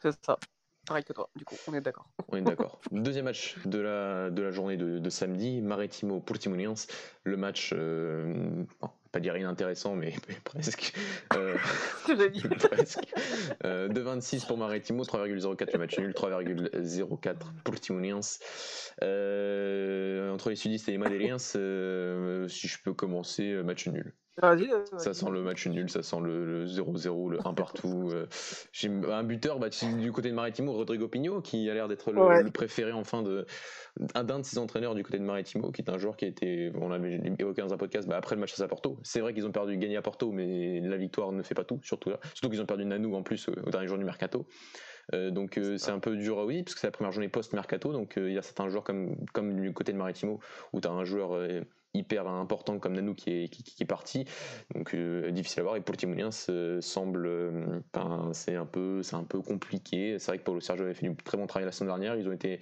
C'est 0.00 0.12
ça. 0.24 0.38
Pareil 0.86 1.04
que 1.04 1.12
toi, 1.12 1.28
du 1.36 1.44
coup, 1.44 1.56
on 1.66 1.74
est 1.74 1.82
d'accord. 1.82 2.08
On 2.28 2.36
est 2.36 2.42
d'accord. 2.42 2.80
Deuxième 2.92 3.26
match 3.26 3.58
de 3.66 3.78
la, 3.78 4.30
de 4.30 4.40
la 4.40 4.50
journée 4.50 4.78
de, 4.78 4.98
de 4.98 5.10
samedi, 5.10 5.60
Maritimo 5.60 6.20
Portimonense. 6.20 6.86
Le 7.24 7.36
match, 7.36 7.74
euh, 7.74 8.64
pas 9.12 9.20
dire 9.20 9.36
inintéressant, 9.36 9.94
mais, 9.94 10.14
presque. 10.44 10.94
Euh, 11.34 11.56
presque. 12.58 12.98
Euh, 13.64 13.88
2,26 13.88 14.46
pour 14.46 14.58
Maritimo, 14.58 15.02
3,04 15.04 15.72
le 15.72 15.78
match 15.78 15.98
nul, 15.98 16.12
3,04 16.12 17.34
pour 17.64 17.80
Timoniens. 17.80 18.20
Euh, 19.02 20.30
entre 20.30 20.50
les 20.50 20.56
sudistes 20.56 20.88
et 20.88 20.92
les 20.92 20.98
madéliens, 20.98 21.36
euh, 21.56 22.48
si 22.48 22.68
je 22.68 22.78
peux 22.82 22.94
commencer, 22.94 23.52
euh, 23.52 23.62
match 23.62 23.86
nul. 23.88 24.14
Ça 24.98 25.14
sent 25.14 25.30
le 25.30 25.42
match 25.42 25.66
nul, 25.66 25.90
ça 25.90 26.02
sent 26.02 26.20
le 26.22 26.66
0-0, 26.66 27.30
le 27.30 27.38
1 27.46 27.54
partout. 27.54 28.10
J'ai 28.72 28.88
un 28.88 29.22
buteur 29.24 29.58
bah, 29.58 29.68
du 29.98 30.12
côté 30.12 30.30
de 30.30 30.34
Maritimo, 30.34 30.72
Rodrigo 30.72 31.08
Pigno, 31.08 31.40
qui 31.40 31.68
a 31.70 31.74
l'air 31.74 31.88
d'être 31.88 32.12
le, 32.12 32.50
préféré 32.50 32.92
enfin 32.92 33.22
de 33.22 33.46
d'un 34.14 34.38
de 34.38 34.44
ses 34.44 34.58
entraîneurs 34.58 34.94
du 34.94 35.02
côté 35.02 35.18
de 35.18 35.24
Maritimo, 35.24 35.72
qui 35.72 35.82
est 35.82 35.90
un 35.90 35.98
joueur 35.98 36.16
qui 36.16 36.24
a 36.24 36.28
été, 36.28 36.70
on 36.80 36.88
l'avait 36.88 37.20
évoqué 37.38 37.62
dans 37.62 37.74
un 37.74 37.76
podcast, 37.76 38.06
bah, 38.08 38.16
après 38.16 38.36
le 38.36 38.40
match 38.40 38.58
à 38.60 38.68
Porto. 38.68 38.98
C'est 39.02 39.20
vrai 39.20 39.34
qu'ils 39.34 39.46
ont 39.46 39.52
perdu, 39.52 39.76
gagné 39.76 39.96
à 39.96 40.02
Porto, 40.02 40.30
mais 40.30 40.80
la 40.80 40.96
victoire 40.96 41.32
ne 41.32 41.42
fait 41.42 41.54
pas 41.54 41.64
tout, 41.64 41.80
surtout 41.82 42.10
là. 42.10 42.20
Surtout 42.34 42.50
qu'ils 42.50 42.60
ont 42.60 42.66
perdu 42.66 42.84
Nanou 42.84 43.14
en 43.14 43.22
plus 43.22 43.48
au 43.48 43.70
dernier 43.70 43.88
jour 43.88 43.98
du 43.98 44.04
mercato. 44.04 44.46
Euh, 45.14 45.30
donc 45.30 45.56
euh, 45.56 45.78
c'est 45.78 45.90
un 45.90 46.00
peu 46.00 46.16
dur, 46.16 46.38
oui, 46.38 46.62
parce 46.62 46.74
que 46.74 46.80
c'est 46.80 46.86
la 46.86 46.92
première 46.92 47.12
journée 47.12 47.28
post-mercato. 47.28 47.92
Donc 47.92 48.18
euh, 48.18 48.28
il 48.28 48.34
y 48.34 48.38
a 48.38 48.42
certains 48.42 48.68
joueurs 48.68 48.84
comme, 48.84 49.16
comme 49.32 49.60
du 49.60 49.72
côté 49.72 49.92
de 49.92 49.98
Maritimo 49.98 50.40
où 50.72 50.80
tu 50.80 50.88
as 50.88 50.90
un 50.90 51.04
joueur 51.04 51.38
hyper 51.98 52.26
important 52.26 52.78
comme 52.78 52.94
Nanou 52.94 53.14
qui 53.14 53.30
est, 53.30 53.84
parti. 53.84 54.24
Donc 54.74 54.94
difficile 54.94 55.60
à 55.60 55.62
voir. 55.62 55.76
Et 55.76 55.80
pour 55.80 55.96
Timouniens, 55.96 56.30
semble. 56.30 57.30
c'est 58.32 58.54
un, 58.54 58.66
peu, 58.66 59.02
un 59.12 59.24
peu 59.24 59.40
compliqué. 59.40 60.18
C'est 60.18 60.32
vrai 60.32 60.38
que 60.38 60.44
Paulo 60.44 60.60
Sergio 60.60 60.84
avait 60.84 60.94
fait 60.94 61.08
du 61.08 61.16
très 61.16 61.36
bon 61.36 61.46
travail 61.46 61.66
la 61.66 61.72
semaine 61.72 61.88
dernière. 61.88 62.16
Ils 62.16 62.28
ont 62.28 62.32
été, 62.32 62.60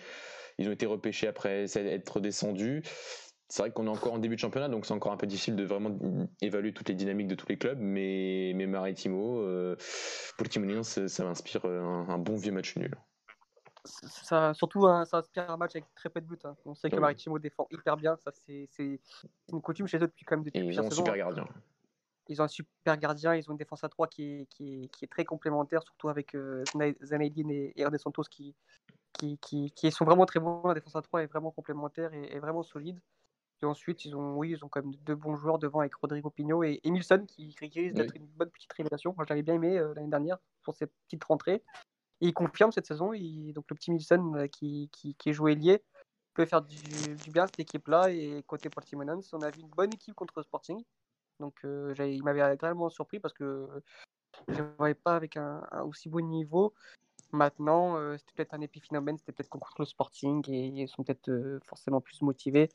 ils 0.58 0.68
ont 0.68 0.72
été 0.72 0.86
repêchés 0.86 1.28
après 1.28 1.66
être 1.76 2.20
descendus 2.20 2.82
c'est 3.48 3.62
vrai 3.62 3.70
qu'on 3.70 3.86
est 3.86 3.90
encore 3.90 4.14
en 4.14 4.18
début 4.18 4.34
de 4.34 4.40
championnat, 4.40 4.68
donc 4.68 4.86
c'est 4.86 4.94
encore 4.94 5.12
un 5.12 5.16
peu 5.16 5.26
difficile 5.26 5.56
de 5.56 5.64
vraiment 5.64 5.96
évaluer 6.40 6.72
toutes 6.72 6.88
les 6.88 6.94
dynamiques 6.94 7.28
de 7.28 7.34
tous 7.34 7.48
les 7.48 7.56
clubs, 7.56 7.78
mais, 7.80 8.52
mais 8.56 8.66
Maritimo, 8.66 9.40
euh, 9.40 9.76
pour 10.36 10.48
Timonien, 10.48 10.82
ça, 10.82 11.24
m'inspire 11.24 11.64
un, 11.64 12.18
bon 12.18 12.36
vieux 12.36 12.52
match 12.52 12.76
nul. 12.76 12.96
Ça, 13.86 14.54
surtout, 14.54 14.86
hein, 14.86 15.04
ça 15.04 15.18
inspire 15.18 15.50
un 15.50 15.56
match 15.56 15.76
avec 15.76 15.92
très 15.94 16.08
peu 16.08 16.20
de 16.20 16.26
buts. 16.26 16.38
Hein. 16.44 16.56
On 16.64 16.74
sait 16.74 16.90
que 16.90 16.96
Maritimo 16.96 17.38
défend 17.38 17.66
hyper 17.70 17.96
bien, 17.96 18.16
ça 18.16 18.30
c'est 18.32 18.68
une 19.52 19.62
coutume 19.62 19.86
chez 19.86 19.98
eux 19.98 20.06
depuis 20.06 20.24
quand 20.24 20.36
même 20.36 20.44
depuis 20.44 20.60
ils 20.60 20.80
ont 20.80 20.86
un 20.86 20.90
super 20.90 21.16
gardien. 21.16 21.46
Ils 22.28 22.42
ont 22.42 22.44
un 22.44 22.48
super 22.48 22.96
gardien, 22.96 23.34
ils 23.34 23.48
ont 23.48 23.52
une 23.52 23.58
défense 23.58 23.84
à 23.84 23.88
3 23.88 24.08
qui 24.08 24.24
est, 24.24 24.46
qui 24.46 24.90
qui 24.92 25.04
est 25.04 25.08
très 25.08 25.24
complémentaire, 25.24 25.82
surtout 25.82 26.08
avec 26.08 26.34
euh, 26.34 26.64
et, 26.80 26.96
et 27.76 27.98
Santos 27.98 28.24
qui, 28.28 28.54
qui, 29.12 29.38
qui, 29.38 29.90
sont 29.92 30.04
vraiment 30.04 30.26
très 30.26 30.40
bons. 30.40 30.66
La 30.66 30.74
défense 30.74 30.96
à 30.96 31.02
3 31.02 31.22
est 31.22 31.26
vraiment 31.26 31.52
complémentaire 31.52 32.12
et, 32.12 32.34
et 32.34 32.38
vraiment 32.40 32.62
solide. 32.62 33.00
Et 33.62 33.64
ensuite, 33.64 34.04
ils 34.04 34.14
ont, 34.14 34.36
oui, 34.36 34.50
ils 34.50 34.64
ont 34.64 34.68
quand 34.68 34.82
même 34.82 34.94
deux 34.96 35.14
bons 35.14 35.34
joueurs 35.34 35.58
devant 35.58 35.80
avec 35.80 35.94
Rodrigo 35.94 36.28
Pigno 36.28 36.62
et 36.62 36.80
Emilson 36.84 37.24
qui, 37.26 37.54
risque 37.58 37.94
d'être 37.94 38.14
une 38.14 38.26
bonne 38.26 38.50
petite 38.50 38.72
révélation. 38.72 39.14
Moi, 39.16 39.24
j'avais 39.26 39.42
bien 39.42 39.54
aimé 39.54 39.78
euh, 39.78 39.94
l'année 39.94 40.10
dernière 40.10 40.36
pour 40.62 40.74
ses 40.74 40.86
petites 40.86 41.24
rentrées. 41.24 41.62
Il 42.20 42.32
confirme 42.32 42.72
cette 42.72 42.86
saison. 42.86 43.12
donc, 43.12 43.64
le 43.68 43.74
petit 43.74 43.90
Emilson 43.90 44.34
euh, 44.36 44.46
qui, 44.46 44.88
qui, 44.92 45.14
qui, 45.14 45.30
est 45.30 45.32
joué 45.32 45.54
lié 45.54 45.82
peut 46.34 46.46
faire 46.46 46.62
du, 46.62 46.76
bien 47.32 47.46
cette 47.46 47.60
équipe-là. 47.60 48.10
Et 48.10 48.42
côté 48.46 48.70
Portimonense, 48.70 49.32
on 49.32 49.42
a 49.42 49.50
vu 49.50 49.60
une 49.60 49.68
bonne 49.68 49.92
équipe 49.92 50.14
contre 50.14 50.42
Sporting. 50.42 50.82
Donc, 51.40 51.54
euh, 51.64 51.94
il 51.98 52.22
m'avait 52.22 52.40
agréablement 52.40 52.88
surpris 52.88 53.20
parce 53.20 53.34
que 53.34 53.68
je 54.48 54.62
ne 54.62 54.68
voyais 54.78 54.94
pas 54.94 55.14
avec 55.14 55.36
un, 55.36 55.62
aussi 55.84 56.08
bon 56.08 56.26
niveau. 56.26 56.74
Maintenant, 57.32 57.98
c'était 58.16 58.32
peut-être 58.36 58.54
un 58.54 58.60
épiphénomène, 58.60 59.18
c'était 59.18 59.32
peut-être 59.32 59.50
contre 59.50 59.74
le 59.78 59.84
Sporting 59.84 60.42
et 60.48 60.66
ils 60.66 60.88
sont 60.88 61.02
peut-être 61.02 61.58
forcément 61.64 62.00
plus 62.00 62.22
motivés. 62.22 62.70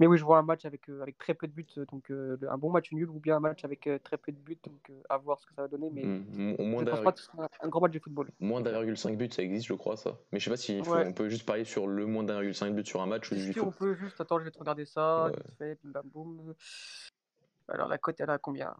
Mais 0.00 0.06
oui, 0.06 0.18
je 0.18 0.24
vois 0.24 0.38
un 0.38 0.42
match 0.42 0.64
avec, 0.64 0.88
euh, 0.88 1.02
avec 1.02 1.18
très 1.18 1.34
peu 1.34 1.46
de 1.46 1.52
buts, 1.52 1.66
euh, 1.76 1.84
donc 1.86 2.10
euh, 2.10 2.36
un 2.48 2.58
bon 2.58 2.70
match 2.70 2.92
nul 2.92 3.08
ou 3.10 3.18
bien 3.18 3.36
un 3.36 3.40
match 3.40 3.64
avec 3.64 3.88
très 4.04 4.16
peu 4.16 4.32
de 4.32 4.36
buts, 4.36 4.58
donc 4.64 4.92
à 5.08 5.16
voir 5.16 5.40
ce 5.40 5.46
que 5.46 5.54
ça 5.54 5.62
va 5.62 5.68
donner. 5.68 5.90
Mais 5.90 6.04
mmh, 6.04 6.78
je 6.78 6.84
pense 6.84 7.00
pas 7.00 7.12
que 7.12 7.20
ce 7.20 7.26
sera 7.26 7.48
un 7.60 7.68
grand 7.68 7.80
match 7.80 7.92
de 7.92 7.98
football. 7.98 8.30
Moins 8.38 8.60
d'1,5 8.60 9.16
but, 9.16 9.34
ça 9.34 9.42
existe, 9.42 9.66
je 9.66 9.74
crois, 9.74 9.96
ça. 9.96 10.18
Mais 10.32 10.38
je 10.38 10.44
sais 10.44 10.50
pas 10.50 10.56
si 10.56 10.80
on 10.84 11.12
peut 11.12 11.28
juste 11.28 11.46
parler 11.46 11.64
sur 11.64 11.86
le 11.86 12.06
moins 12.06 12.24
d'1,5 12.24 12.74
but 12.74 12.86
sur 12.86 13.00
un 13.00 13.06
match. 13.06 13.32
Si, 13.32 13.60
on 13.60 13.72
peut 13.72 13.94
juste, 13.94 14.20
attends, 14.20 14.38
je 14.38 14.44
vais 14.44 14.50
te 14.50 14.58
regarder 14.58 14.84
ça, 14.84 15.30
fait, 15.58 15.78
bim 15.82 15.90
bam 15.90 16.08
boum. 16.08 16.54
Alors 17.68 17.88
la 17.88 17.98
cote, 17.98 18.20
elle 18.20 18.30
a 18.30 18.38
combien? 18.38 18.74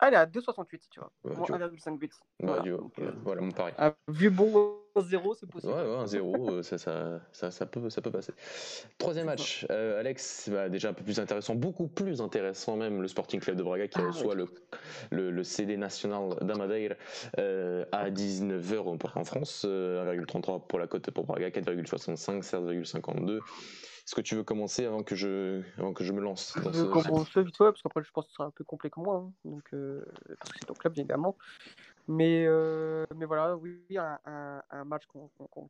Ah, 0.00 0.08
elle 0.08 0.14
est 0.14 0.16
à 0.16 0.26
2,68, 0.26 0.80
tu 0.90 1.00
vois. 1.00 1.12
Ouais, 1.24 1.34
1,5 1.34 1.98
buts. 1.98 2.10
voilà, 2.40 2.62
euh, 2.66 2.78
voilà, 3.22 3.40
mon 3.40 3.50
pari. 3.50 3.72
Un 3.78 3.94
vieux 4.08 4.30
bon 4.30 4.76
0, 5.00 5.34
c'est 5.34 5.48
possible. 5.48 5.72
Ouais, 5.72 5.82
ouais, 5.82 5.96
un 5.96 6.06
0, 6.06 6.50
euh, 6.50 6.62
ça, 6.62 6.78
ça, 6.78 7.20
ça, 7.32 7.50
ça, 7.50 7.66
peut, 7.66 7.90
ça 7.90 8.00
peut 8.00 8.10
passer. 8.10 8.32
Troisième 8.98 9.26
match, 9.26 9.66
euh, 9.70 9.98
Alex, 9.98 10.48
bah, 10.50 10.68
déjà 10.68 10.90
un 10.90 10.92
peu 10.92 11.04
plus 11.04 11.18
intéressant, 11.18 11.54
beaucoup 11.54 11.88
plus 11.88 12.20
intéressant 12.20 12.76
même, 12.76 13.02
le 13.02 13.08
Sporting 13.08 13.40
Club 13.40 13.56
de 13.56 13.62
Braga 13.62 13.88
qui 13.88 13.98
ah, 14.00 14.06
reçoit 14.06 14.34
le, 14.34 14.46
le, 15.10 15.30
le, 15.30 15.44
CD 15.44 15.76
National 15.76 16.36
d'Amadeira 16.40 16.94
euh, 17.38 17.84
à 17.92 18.10
19h 18.10 18.98
en 19.14 19.24
France, 19.24 19.64
1,33 19.64 20.66
pour 20.66 20.78
la 20.78 20.86
cote 20.86 21.10
pour 21.10 21.24
Braga, 21.24 21.50
4,65, 21.50 22.42
16,52. 22.42 23.40
Est-ce 24.06 24.14
que 24.14 24.20
tu 24.20 24.34
veux 24.34 24.44
commencer 24.44 24.84
avant 24.84 25.02
que 25.02 25.16
je, 25.16 25.62
avant 25.78 25.94
que 25.94 26.04
je 26.04 26.12
me 26.12 26.20
lance 26.20 26.54
dans 26.62 26.70
Je 26.72 26.82
vais 26.82 26.90
commencer 26.90 27.42
vite 27.42 27.56
fait, 27.56 27.64
parce 27.64 27.80
qu'après, 27.80 28.02
je 28.02 28.10
pense 28.10 28.26
que 28.26 28.30
ce 28.30 28.36
sera 28.36 28.46
un 28.46 28.50
peu 28.50 28.62
complet 28.62 28.90
que 28.90 29.00
moi. 29.00 29.16
Hein. 29.16 29.32
Donc, 29.46 29.62
euh, 29.72 30.04
parce 30.38 30.52
que 30.52 30.58
c'est 30.60 30.66
ton 30.66 30.74
club, 30.74 30.92
évidemment. 30.98 31.36
Mais, 32.06 32.44
euh, 32.46 33.06
mais 33.16 33.24
voilà, 33.24 33.56
oui, 33.56 33.80
un, 33.96 34.18
un, 34.26 34.62
un 34.70 34.84
match 34.84 35.04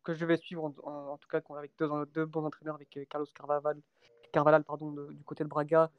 que 0.02 0.14
je 0.14 0.26
vais 0.26 0.36
suivre, 0.36 0.64
en, 0.82 1.16
tout 1.16 1.28
cas 1.28 1.40
avec 1.56 1.70
deux, 1.78 1.88
deux, 2.12 2.24
bons 2.24 2.44
entraîneurs, 2.44 2.74
avec 2.74 2.96
euh, 2.96 3.04
Carlos 3.08 3.28
Carvalhal, 3.32 3.80
Carvalhal 4.32 4.64
pardon, 4.64 4.90
du 4.90 5.22
côté 5.24 5.44
de 5.44 5.48
Braga 5.48 5.92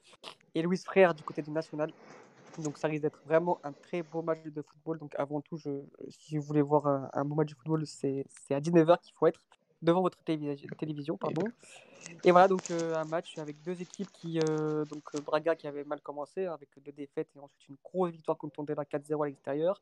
et 0.53 0.61
Luis 0.61 0.79
Frère 0.79 1.13
du 1.13 1.23
côté 1.23 1.41
du 1.41 1.51
National. 1.51 1.89
Donc 2.57 2.77
ça 2.77 2.89
risque 2.89 3.03
d'être 3.03 3.21
vraiment 3.25 3.59
un 3.63 3.71
très 3.71 4.03
beau 4.03 4.21
match 4.21 4.43
de 4.43 4.61
football. 4.61 4.99
Donc 4.99 5.13
avant 5.17 5.39
tout, 5.39 5.55
je, 5.55 5.69
si 6.09 6.37
vous 6.37 6.43
voulez 6.43 6.61
voir 6.61 6.85
un, 6.85 7.09
un 7.13 7.23
beau 7.23 7.35
match 7.35 7.51
de 7.51 7.55
football, 7.55 7.85
c'est 7.85 8.25
à 8.49 8.59
19h 8.59 8.99
qu'il 8.99 9.13
faut 9.13 9.27
être 9.27 9.41
devant 9.81 10.01
votre 10.01 10.17
télévision. 10.23 11.17
Pardon. 11.17 11.43
Et 12.23 12.31
voilà, 12.31 12.47
donc 12.47 12.69
euh, 12.71 12.95
un 12.95 13.05
match 13.05 13.37
avec 13.37 13.61
deux 13.61 13.81
équipes 13.81 14.11
qui. 14.11 14.39
Euh, 14.39 14.85
donc 14.85 15.03
euh, 15.15 15.21
Braga 15.21 15.55
qui 15.55 15.67
avait 15.67 15.83
mal 15.83 16.01
commencé 16.01 16.45
avec 16.45 16.69
deux 16.83 16.91
défaites 16.91 17.29
et 17.35 17.39
ensuite 17.39 17.67
une 17.69 17.77
grosse 17.83 18.11
victoire 18.11 18.37
contre 18.37 18.55
Tondela 18.55 18.83
4-0 18.83 19.23
à 19.23 19.27
l'extérieur. 19.27 19.81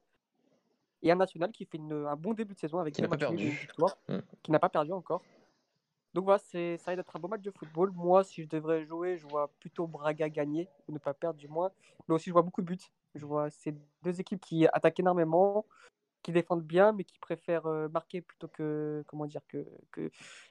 Et 1.02 1.12
un 1.12 1.16
national 1.16 1.52
qui 1.52 1.66
fait 1.66 1.80
un 1.80 2.16
bon 2.16 2.34
début 2.34 2.54
de 2.54 2.60
saison 2.60 2.80
avec 2.80 2.98
une 2.98 3.08
victoire, 3.36 3.98
mm. 4.08 4.20
qui 4.42 4.52
n'a 4.52 4.60
pas 4.60 4.70
perdu 4.70 4.94
encore. 4.94 5.22
Donc 6.14 6.26
voilà, 6.26 6.40
ça 6.40 6.58
va 6.60 6.94
être 6.94 7.16
un 7.16 7.20
bon 7.20 7.28
match 7.28 7.42
de 7.42 7.52
football. 7.52 7.92
Moi, 7.92 8.24
si 8.24 8.44
je 8.44 8.48
devrais 8.48 8.86
jouer, 8.86 9.18
je 9.18 9.28
vois 9.28 9.50
plutôt 9.60 9.86
Braga 9.88 10.30
gagner, 10.30 10.70
ou 10.88 10.94
ne 10.94 11.00
pas 11.00 11.14
perdre 11.14 11.38
du 11.38 11.48
moins. 11.50 11.72
Mais 12.08 12.16
aussi, 12.16 12.30
je 12.30 12.34
vois 12.34 12.44
beaucoup 12.44 12.62
de 12.62 12.68
buts. 12.68 12.78
Je 13.16 13.26
vois 13.26 13.50
ces 13.50 13.76
deux 14.04 14.20
équipes 14.22 14.40
qui 14.40 14.66
attaquent 14.68 15.00
énormément. 15.00 15.66
Qui 16.24 16.32
défendent 16.32 16.64
bien, 16.64 16.92
mais 16.94 17.04
qui 17.04 17.20
préfèrent 17.20 17.68
marquer 17.92 18.22
plutôt 18.22 18.48
que. 18.48 19.04
Comment 19.08 19.26
dire 19.26 19.42
que. 19.48 19.66
Je 19.98 20.10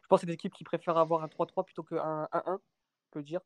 pense 0.08 0.18
que 0.18 0.20
c'est 0.20 0.26
des 0.26 0.34
équipes 0.34 0.54
qui 0.54 0.64
préfèrent 0.64 0.98
avoir 0.98 1.24
un 1.24 1.28
3-3 1.28 1.64
plutôt 1.64 1.82
qu'un 1.82 2.28
1-1, 2.32 2.42
on 2.46 2.60
peut 3.10 3.22
dire. 3.22 3.40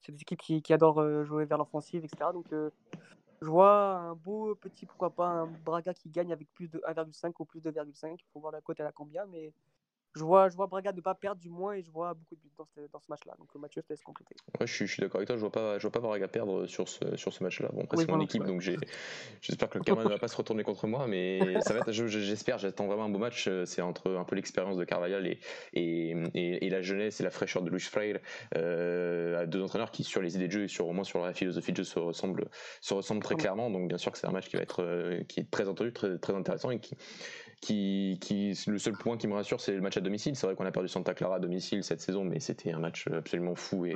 C'est 0.00 0.12
des 0.12 0.22
équipes 0.22 0.40
qui, 0.40 0.72
adorent 0.72 1.24
jouer 1.24 1.44
vers 1.44 1.58
l'offensive, 1.58 2.04
etc. 2.04 2.30
Donc, 2.32 2.46
je 3.42 3.46
vois 3.46 3.96
un 3.96 4.14
beau 4.14 4.54
petit, 4.54 4.86
pourquoi 4.86 5.10
pas, 5.10 5.26
un 5.26 5.46
Braga 5.46 5.94
qui 5.94 6.10
gagne 6.10 6.32
avec 6.32 6.52
plus 6.52 6.68
de 6.68 6.78
1,5 6.86 7.32
ou 7.38 7.44
plus 7.44 7.60
de 7.60 7.70
2,5. 7.70 8.16
Il 8.18 8.24
faut 8.32 8.40
voir 8.40 8.52
la 8.52 8.60
cote, 8.60 8.80
elle 8.80 8.86
a 8.86 8.92
combien, 8.92 9.26
mais 9.26 9.52
je 10.14 10.24
vois, 10.24 10.48
je 10.48 10.56
vois 10.56 10.66
Braga 10.66 10.92
ne 10.92 11.00
pas 11.00 11.14
perdre 11.14 11.40
du 11.40 11.48
moins 11.48 11.74
et 11.74 11.82
je 11.82 11.90
vois 11.90 12.14
beaucoup 12.14 12.34
de 12.34 12.40
buts 12.40 12.52
dans 12.58 12.64
ce, 12.64 12.80
dans 12.92 12.98
ce 12.98 13.06
match-là. 13.08 13.34
Donc 13.38 13.54
Mathieu, 13.54 13.80
je 13.80 13.86
te 13.86 13.92
laisse 13.92 14.02
compléter. 14.02 14.34
Ouais, 14.58 14.66
je 14.66 14.84
suis, 14.84 15.00
d'accord 15.00 15.18
avec 15.18 15.28
toi. 15.28 15.36
Je 15.36 15.40
vois 15.40 15.52
pas, 15.52 15.78
je 15.78 15.82
vois 15.82 15.92
pas 15.92 16.00
Braga 16.00 16.26
perdre 16.26 16.66
sur 16.66 16.88
ce, 16.88 17.16
sur 17.16 17.32
ce 17.32 17.44
match-là. 17.44 17.68
Bon, 17.72 17.84
après, 17.84 17.98
c'est 17.98 18.08
mon 18.08 18.20
équipe, 18.20 18.44
donc 18.44 18.60
j'espère 19.40 19.70
que 19.70 19.78
le 19.78 19.84
karma 19.84 20.04
ne 20.04 20.08
va 20.08 20.18
pas 20.18 20.28
se 20.28 20.36
retourner 20.36 20.64
contre 20.64 20.86
moi, 20.86 21.06
mais 21.06 21.40
ça 21.62 21.74
va 21.74 21.80
être, 21.80 21.92
j'espère, 21.92 22.58
j'attends 22.58 22.86
vraiment 22.86 23.04
un 23.04 23.08
beau 23.08 23.18
match. 23.18 23.48
C'est 23.64 23.82
entre 23.82 24.10
un 24.16 24.24
peu 24.24 24.34
l'expérience 24.34 24.76
de 24.76 24.84
Carvajal 24.84 25.26
et, 25.26 25.38
et, 25.74 26.16
et, 26.34 26.70
la 26.70 26.82
jeunesse 26.82 27.20
et 27.20 27.22
la 27.22 27.30
fraîcheur 27.30 27.62
de 27.62 27.70
Luis 27.70 27.80
Freire, 27.80 28.18
euh, 28.56 29.46
deux 29.46 29.62
entraîneurs 29.62 29.90
qui, 29.90 30.02
sur 30.02 30.22
les 30.22 30.36
idées 30.36 30.48
de 30.48 30.52
jeu 30.52 30.64
et 30.64 30.68
sur, 30.68 30.88
au 30.88 30.92
moins 30.92 31.04
sur 31.04 31.24
la 31.24 31.32
philosophie 31.32 31.72
de 31.72 31.78
jeu, 31.78 31.84
se 31.84 31.98
ressemblent, 31.98 32.48
se 32.80 32.94
ressemblent 32.94 33.22
très 33.22 33.36
clairement. 33.36 33.70
Donc 33.70 33.88
bien 33.88 33.98
sûr 33.98 34.10
que 34.10 34.18
c'est 34.18 34.26
un 34.26 34.32
match 34.32 34.48
qui 34.48 34.56
va 34.56 34.62
être, 34.62 34.82
euh, 34.82 35.22
qui 35.28 35.40
est 35.40 35.50
très 35.50 35.68
entendu, 35.68 35.92
très, 35.92 36.18
très 36.18 36.34
intéressant 36.34 36.70
et 36.70 36.80
qui, 36.80 36.96
qui, 37.60 38.18
qui, 38.20 38.58
le 38.66 38.78
seul 38.78 38.94
point 38.94 39.18
qui 39.18 39.28
me 39.28 39.34
rassure, 39.34 39.60
c'est 39.60 39.72
le 39.72 39.80
match 39.80 39.96
à 39.96 40.00
domicile. 40.00 40.34
C'est 40.34 40.46
vrai 40.46 40.56
qu'on 40.56 40.64
a 40.64 40.72
perdu 40.72 40.88
Santa 40.88 41.12
Clara 41.12 41.36
à 41.36 41.38
domicile 41.40 41.84
cette 41.84 42.00
saison, 42.00 42.24
mais 42.24 42.40
c'était 42.40 42.72
un 42.72 42.78
match 42.78 43.06
absolument 43.08 43.54
fou 43.54 43.84
et, 43.86 43.94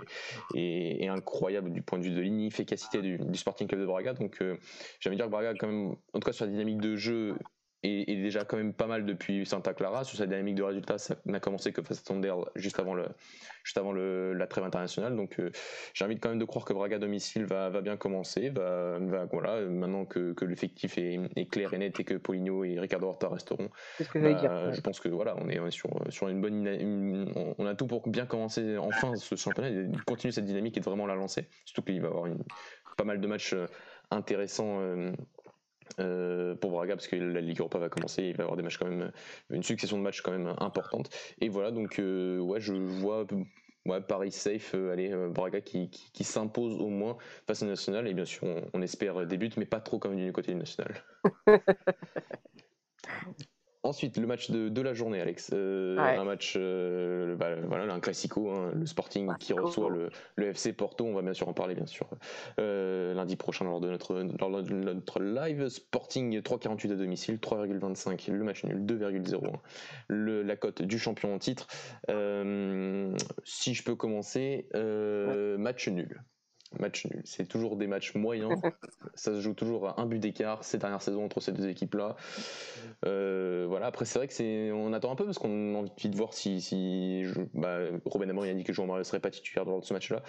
et, 0.55 1.09
incroyable 1.09 1.73
du 1.73 1.81
point 1.81 1.99
de 1.99 2.05
vue 2.05 2.11
de 2.11 2.21
l'inefficacité 2.21 3.01
du, 3.01 3.19
Sporting 3.35 3.67
Club 3.67 3.81
de 3.81 3.87
Braga. 3.87 4.13
Donc, 4.13 4.43
euh, 4.43 4.57
j'avais 5.01 5.17
dire 5.17 5.27
que 5.27 5.31
Braga, 5.31 5.55
quand 5.55 5.67
même, 5.67 5.97
en 6.13 6.21
tout 6.21 6.27
cas 6.27 6.33
sur 6.33 6.45
la 6.45 6.51
dynamique 6.51 6.81
de 6.81 6.95
jeu, 6.97 7.37
est, 7.85 8.17
déjà 8.17 8.45
quand 8.45 8.57
même 8.57 8.73
pas 8.73 8.87
mal 8.87 9.05
depuis 9.05 9.45
Santa 9.47 9.75
Clara. 9.75 10.05
Sur 10.05 10.19
sa 10.19 10.27
dynamique 10.27 10.55
de 10.55 10.63
résultats, 10.63 10.99
ça 10.99 11.17
n'a 11.27 11.41
commencé 11.41 11.73
que 11.73 11.83
face 11.83 12.01
à 12.01 12.03
Thunder 12.03 12.35
juste 12.55 12.79
avant, 12.79 12.95
le, 12.95 13.05
juste 13.63 13.79
avant 13.79 13.93
le, 13.93 14.33
la 14.33 14.47
trêve 14.47 14.65
internationale. 14.65 15.17
Donc 15.17 15.39
euh, 15.39 15.51
j'ai 15.93 16.05
envie 16.05 16.19
quand 16.19 16.31
même 16.31 16.39
de 16.39 16.45
croire 16.45 16.65
que 16.65 16.73
Braga 16.73 16.99
domicile 16.99 17.45
va, 17.45 17.71
va 17.71 17.81
bien 17.81 17.97
commencer. 17.97 18.51
Va, 18.51 18.99
va, 18.99 19.27
voilà, 19.27 19.61
maintenant 19.63 20.05
que, 20.05 20.33
que 20.33 20.45
l'effectif 20.45 20.99
est, 20.99 21.21
est, 21.37 21.47
clair 21.47 21.75
et 21.75 21.79
net 21.79 21.99
et 22.01 22.05
que 22.05 22.15
Poligno 22.15 22.65
et 22.65 22.79
Ricardo 22.79 23.09
Horta 23.09 23.29
resteront, 23.29 23.71
bah, 24.15 24.73
je 24.73 24.81
pense 24.81 25.01
que 25.01 25.09
voilà, 25.09 25.37
on 25.39 25.49
est, 25.49 25.59
on 25.59 25.67
est 25.67 25.71
sur, 25.71 25.91
sur 26.09 26.29
une 26.29 26.41
bonne. 26.41 27.55
on 27.59 27.67
a 27.67 27.75
tout 27.75 27.87
pour 27.87 28.07
bien 28.09 28.27
commencer 28.27 28.77
enfin 28.79 29.15
ce 29.17 29.35
championnat 29.35 29.71
et 29.71 29.87
continuer 30.07 30.33
cette 30.33 30.47
dynamique 30.47 30.77
et 30.77 30.81
de 30.81 30.85
vraiment 30.85 31.07
la 31.07 31.15
lancer. 31.15 31.49
Surtout 31.65 31.83
qu'il 31.83 32.01
va 32.01 32.09
y 32.09 32.11
avoir 32.11 32.27
une, 32.27 32.43
pas 32.97 33.05
mal 33.05 33.21
de 33.21 33.27
matchs 33.27 33.55
euh, 33.55 33.67
intéressants. 34.11 34.81
Euh, 34.81 35.13
euh, 36.01 36.55
pour 36.55 36.71
Braga 36.71 36.95
parce 36.95 37.07
que 37.07 37.17
la 37.17 37.41
Ligue 37.41 37.61
Europa 37.61 37.79
va 37.79 37.89
commencer, 37.89 38.23
il 38.25 38.37
va 38.37 38.43
y 38.43 38.43
avoir 38.43 38.57
des 38.57 38.63
matchs 38.63 38.79
quand 38.79 38.89
même, 38.89 39.11
une 39.51 39.63
succession 39.63 39.99
de 39.99 40.03
matchs 40.03 40.23
quand 40.23 40.33
même 40.33 40.55
importante. 40.59 41.11
Et 41.41 41.49
voilà, 41.49 41.71
donc 41.71 41.99
euh, 41.99 42.39
ouais, 42.39 42.61
je 42.61 42.73
vois 42.75 43.27
ouais, 43.87 44.01
Paris 44.01 44.33
safe, 44.33 44.75
euh, 44.75 44.93
allez, 44.93 45.15
Braga 45.31 45.61
qui, 45.61 45.91
qui, 45.91 46.25
s'impose 46.25 46.75
au 46.81 46.89
moins 46.89 47.17
face 47.47 47.63
au 47.63 47.67
national. 47.67 48.09
Et 48.09 48.15
bien 48.15 48.25
sûr, 48.25 48.45
on, 48.45 48.63
on 48.73 48.83
espère 48.83 49.27
des 49.27 49.37
buts, 49.37 49.51
mais 49.57 49.67
pas 49.67 49.81
trop 49.81 49.99
comme 49.99 50.17
du 50.17 50.33
côté 50.33 50.53
du 50.53 50.59
national. 50.59 50.95
Ensuite, 53.85 54.17
le 54.17 54.27
match 54.27 54.51
de, 54.51 54.71
de 54.71 54.81
la 54.81 54.95
journée, 54.95 55.21
Alex. 55.21 55.51
Euh, 55.53 55.99
un 55.99 56.25
match, 56.25 56.55
euh, 56.57 57.37
bah, 57.37 57.55
voilà, 57.69 57.93
un 57.93 58.01
classico, 58.01 58.51
hein, 58.51 58.73
le 58.75 58.87
Sporting 58.87 59.31
qui 59.39 59.53
reçoit 59.53 59.91
le, 59.91 60.09
le, 60.37 60.47
FC 60.49 60.73
Porto. 60.73 61.05
On 61.05 61.13
va 61.13 61.21
bien 61.21 61.35
sûr 61.35 61.49
en 61.49 61.53
parler, 61.53 61.75
bien 61.75 61.85
sûr, 61.85 62.09
euh, 62.59 63.13
lundi 63.13 63.37
prochain 63.37 63.67
lors 63.67 63.81
de 63.81 63.91
notre, 63.91 64.15
lors 64.41 64.63
de 64.63 64.73
notre 64.73 65.21
live. 65.21 65.69
Sporting 65.69 66.41
3,48 66.41 66.93
à 66.93 66.95
domicile, 66.97 67.37
3,25 67.37 68.33
le 68.33 68.45
match 68.45 68.65
nul, 68.65 68.87
2,01 68.87 70.43
la 70.43 70.57
cote 70.57 70.81
du 70.81 70.99
champion 70.99 71.35
en 71.35 71.39
titre. 71.39 71.67
si 73.45 73.75
je 73.75 73.85
peux 73.85 73.97
commencer, 73.97 74.67
match 75.59 75.89
nul 75.89 76.23
match 76.79 77.07
nul. 77.07 77.23
C'est 77.25 77.47
toujours 77.47 77.77
des 77.77 77.87
matchs 77.87 78.15
moyens. 78.15 78.53
ça 79.15 79.33
se 79.33 79.41
joue 79.41 79.55
toujours 79.55 79.89
à 79.89 80.01
un 80.01 80.07
but 80.07 80.19
d'écart 80.19 80.65
ces 80.65 80.79
dernières 80.79 81.03
saisons 81.03 81.25
entre 81.25 81.41
ces 81.41 81.53
deux 81.53 81.69
équipes-là. 81.69 82.17
Euh, 83.07 83.67
voilà. 83.69 83.87
Après, 83.87 84.05
c'est 84.05 84.19
vrai 84.19 84.29
que 84.29 84.35
c'est, 84.35 84.71
on 84.73 84.93
attend 84.93 85.13
un 85.13 85.17
peu 85.17 85.25
parce 85.25 85.39
qu'on 85.39 85.75
a 85.75 85.79
envie 85.79 86.09
de 86.09 86.17
voir 86.17 86.33
si, 86.33 86.61
si 86.61 87.25
je... 87.25 87.41
bah, 87.55 87.79
Robin 88.05 88.29
Amor 88.29 88.45
a 88.45 88.53
dit 88.53 88.65
que 88.65 88.73
Jean 88.73 88.87
Mario 88.87 89.05
serait 89.05 89.21
pas 89.21 89.31
titulaire 89.31 89.65
lors 89.65 89.81
de 89.81 89.85
ce 89.85 89.93
match-là. 89.93 90.23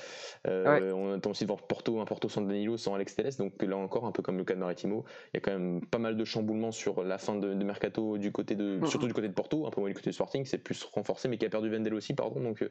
Euh, 0.47 0.91
on 0.91 1.13
attend 1.13 1.31
aussi 1.31 1.43
de 1.43 1.47
voir 1.47 1.61
Porto, 1.61 1.99
un 1.99 2.05
Porto 2.05 2.29
sans 2.29 2.41
Danilo, 2.41 2.77
sans 2.77 2.93
Alex 2.95 3.15
Telles. 3.15 3.35
Donc 3.37 3.61
là 3.61 3.77
encore, 3.77 4.05
un 4.05 4.11
peu 4.11 4.21
comme 4.21 4.37
le 4.37 4.43
cas 4.43 4.55
de 4.55 4.59
Maritimo, 4.59 5.05
il 5.33 5.37
y 5.37 5.39
a 5.39 5.41
quand 5.41 5.51
même 5.51 5.81
pas 5.85 5.99
mal 5.99 6.17
de 6.17 6.25
chamboulements 6.25 6.71
sur 6.71 7.03
la 7.03 7.17
fin 7.17 7.35
de, 7.35 7.53
mercato 7.63 8.17
du 8.17 8.31
côté 8.31 8.55
de, 8.55 8.79
surtout 8.85 9.07
du 9.07 9.13
côté 9.13 9.27
de 9.27 9.33
Porto, 9.33 9.65
un 9.65 9.71
peu 9.71 9.81
moins 9.81 9.89
du 9.89 9.95
côté 9.95 10.09
de 10.09 10.15
Sporting, 10.15 10.45
c'est 10.45 10.59
plus 10.59 10.83
renforcé, 10.83 11.27
mais 11.27 11.37
qui 11.37 11.45
a 11.45 11.49
perdu 11.49 11.69
Vendel 11.69 11.93
aussi, 11.93 12.13
pardon. 12.13 12.41
Donc 12.41 12.67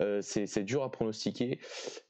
euh, 0.00 0.20
c'est 0.22 0.64
dur 0.64 0.82
à 0.82 0.90
pronostiquer. 0.90 1.58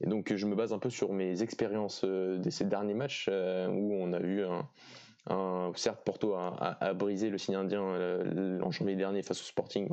Et 0.01 0.07
donc 0.07 0.33
je 0.33 0.45
me 0.45 0.55
base 0.55 0.73
un 0.73 0.79
peu 0.79 0.89
sur 0.89 1.04
mes 1.13 1.41
expériences 1.41 2.01
euh, 2.03 2.37
de 2.37 2.49
ces 2.49 2.65
derniers 2.65 2.93
matchs 2.93 3.27
euh, 3.29 3.67
où 3.67 3.93
on 3.93 4.13
a 4.13 4.19
vu 4.19 4.43
un, 4.45 5.71
certes 5.75 6.03
Porto 6.05 6.35
a, 6.35 6.93
brisé 6.93 7.29
le 7.29 7.37
signe 7.37 7.55
indien 7.55 7.83
euh, 7.83 8.59
en 8.61 8.71
janvier 8.71 8.95
dernier 8.95 9.23
face 9.23 9.41
au 9.41 9.45
Sporting 9.45 9.87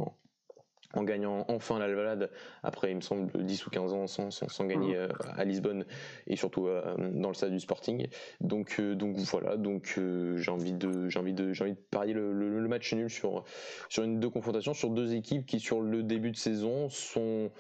en, 0.95 1.05
gagnant 1.05 1.47
enfin 1.49 1.79
l'Alvalade 1.79 2.31
après 2.63 2.91
il 2.91 2.97
me 2.97 3.01
semble 3.01 3.31
10 3.43 3.67
ou 3.67 3.71
15 3.71 3.95
ans 3.95 4.07
sans, 4.07 4.31
sans, 4.31 4.65
gagner 4.67 4.95
mhm. 4.95 5.09
à 5.39 5.45
Lisbonne 5.45 5.87
et 6.27 6.37
surtout 6.37 6.69
dans 7.15 7.29
le 7.29 7.35
stade 7.35 7.53
du 7.53 7.61
Sporting 7.61 8.09
donc 8.43 8.79
donc 8.79 9.17
voilà 9.17 9.57
donc 9.57 9.99
j'ai 10.37 10.51
envie 10.51 10.75
de 10.75 11.09
j'ai 11.09 11.19
envie 11.19 11.33
de 11.33 11.55
j'ai 11.55 11.65
envie 11.65 11.73
de 11.73 11.81
parier 11.91 12.13
le, 12.13 12.35
le, 12.35 12.69
match 12.69 12.93
nul 12.93 13.09
sur 13.09 13.43
sur 13.89 14.03
une 14.03 14.21
deux 14.21 14.29
confrontations 14.29 14.75
sur 14.75 14.91
deux 14.91 15.15
équipes 15.15 15.47
qui 15.47 15.61
sur 15.61 15.81
le 15.81 16.03
début 16.03 16.31
de 16.31 16.37
saison 16.37 16.91
sont 16.91 17.51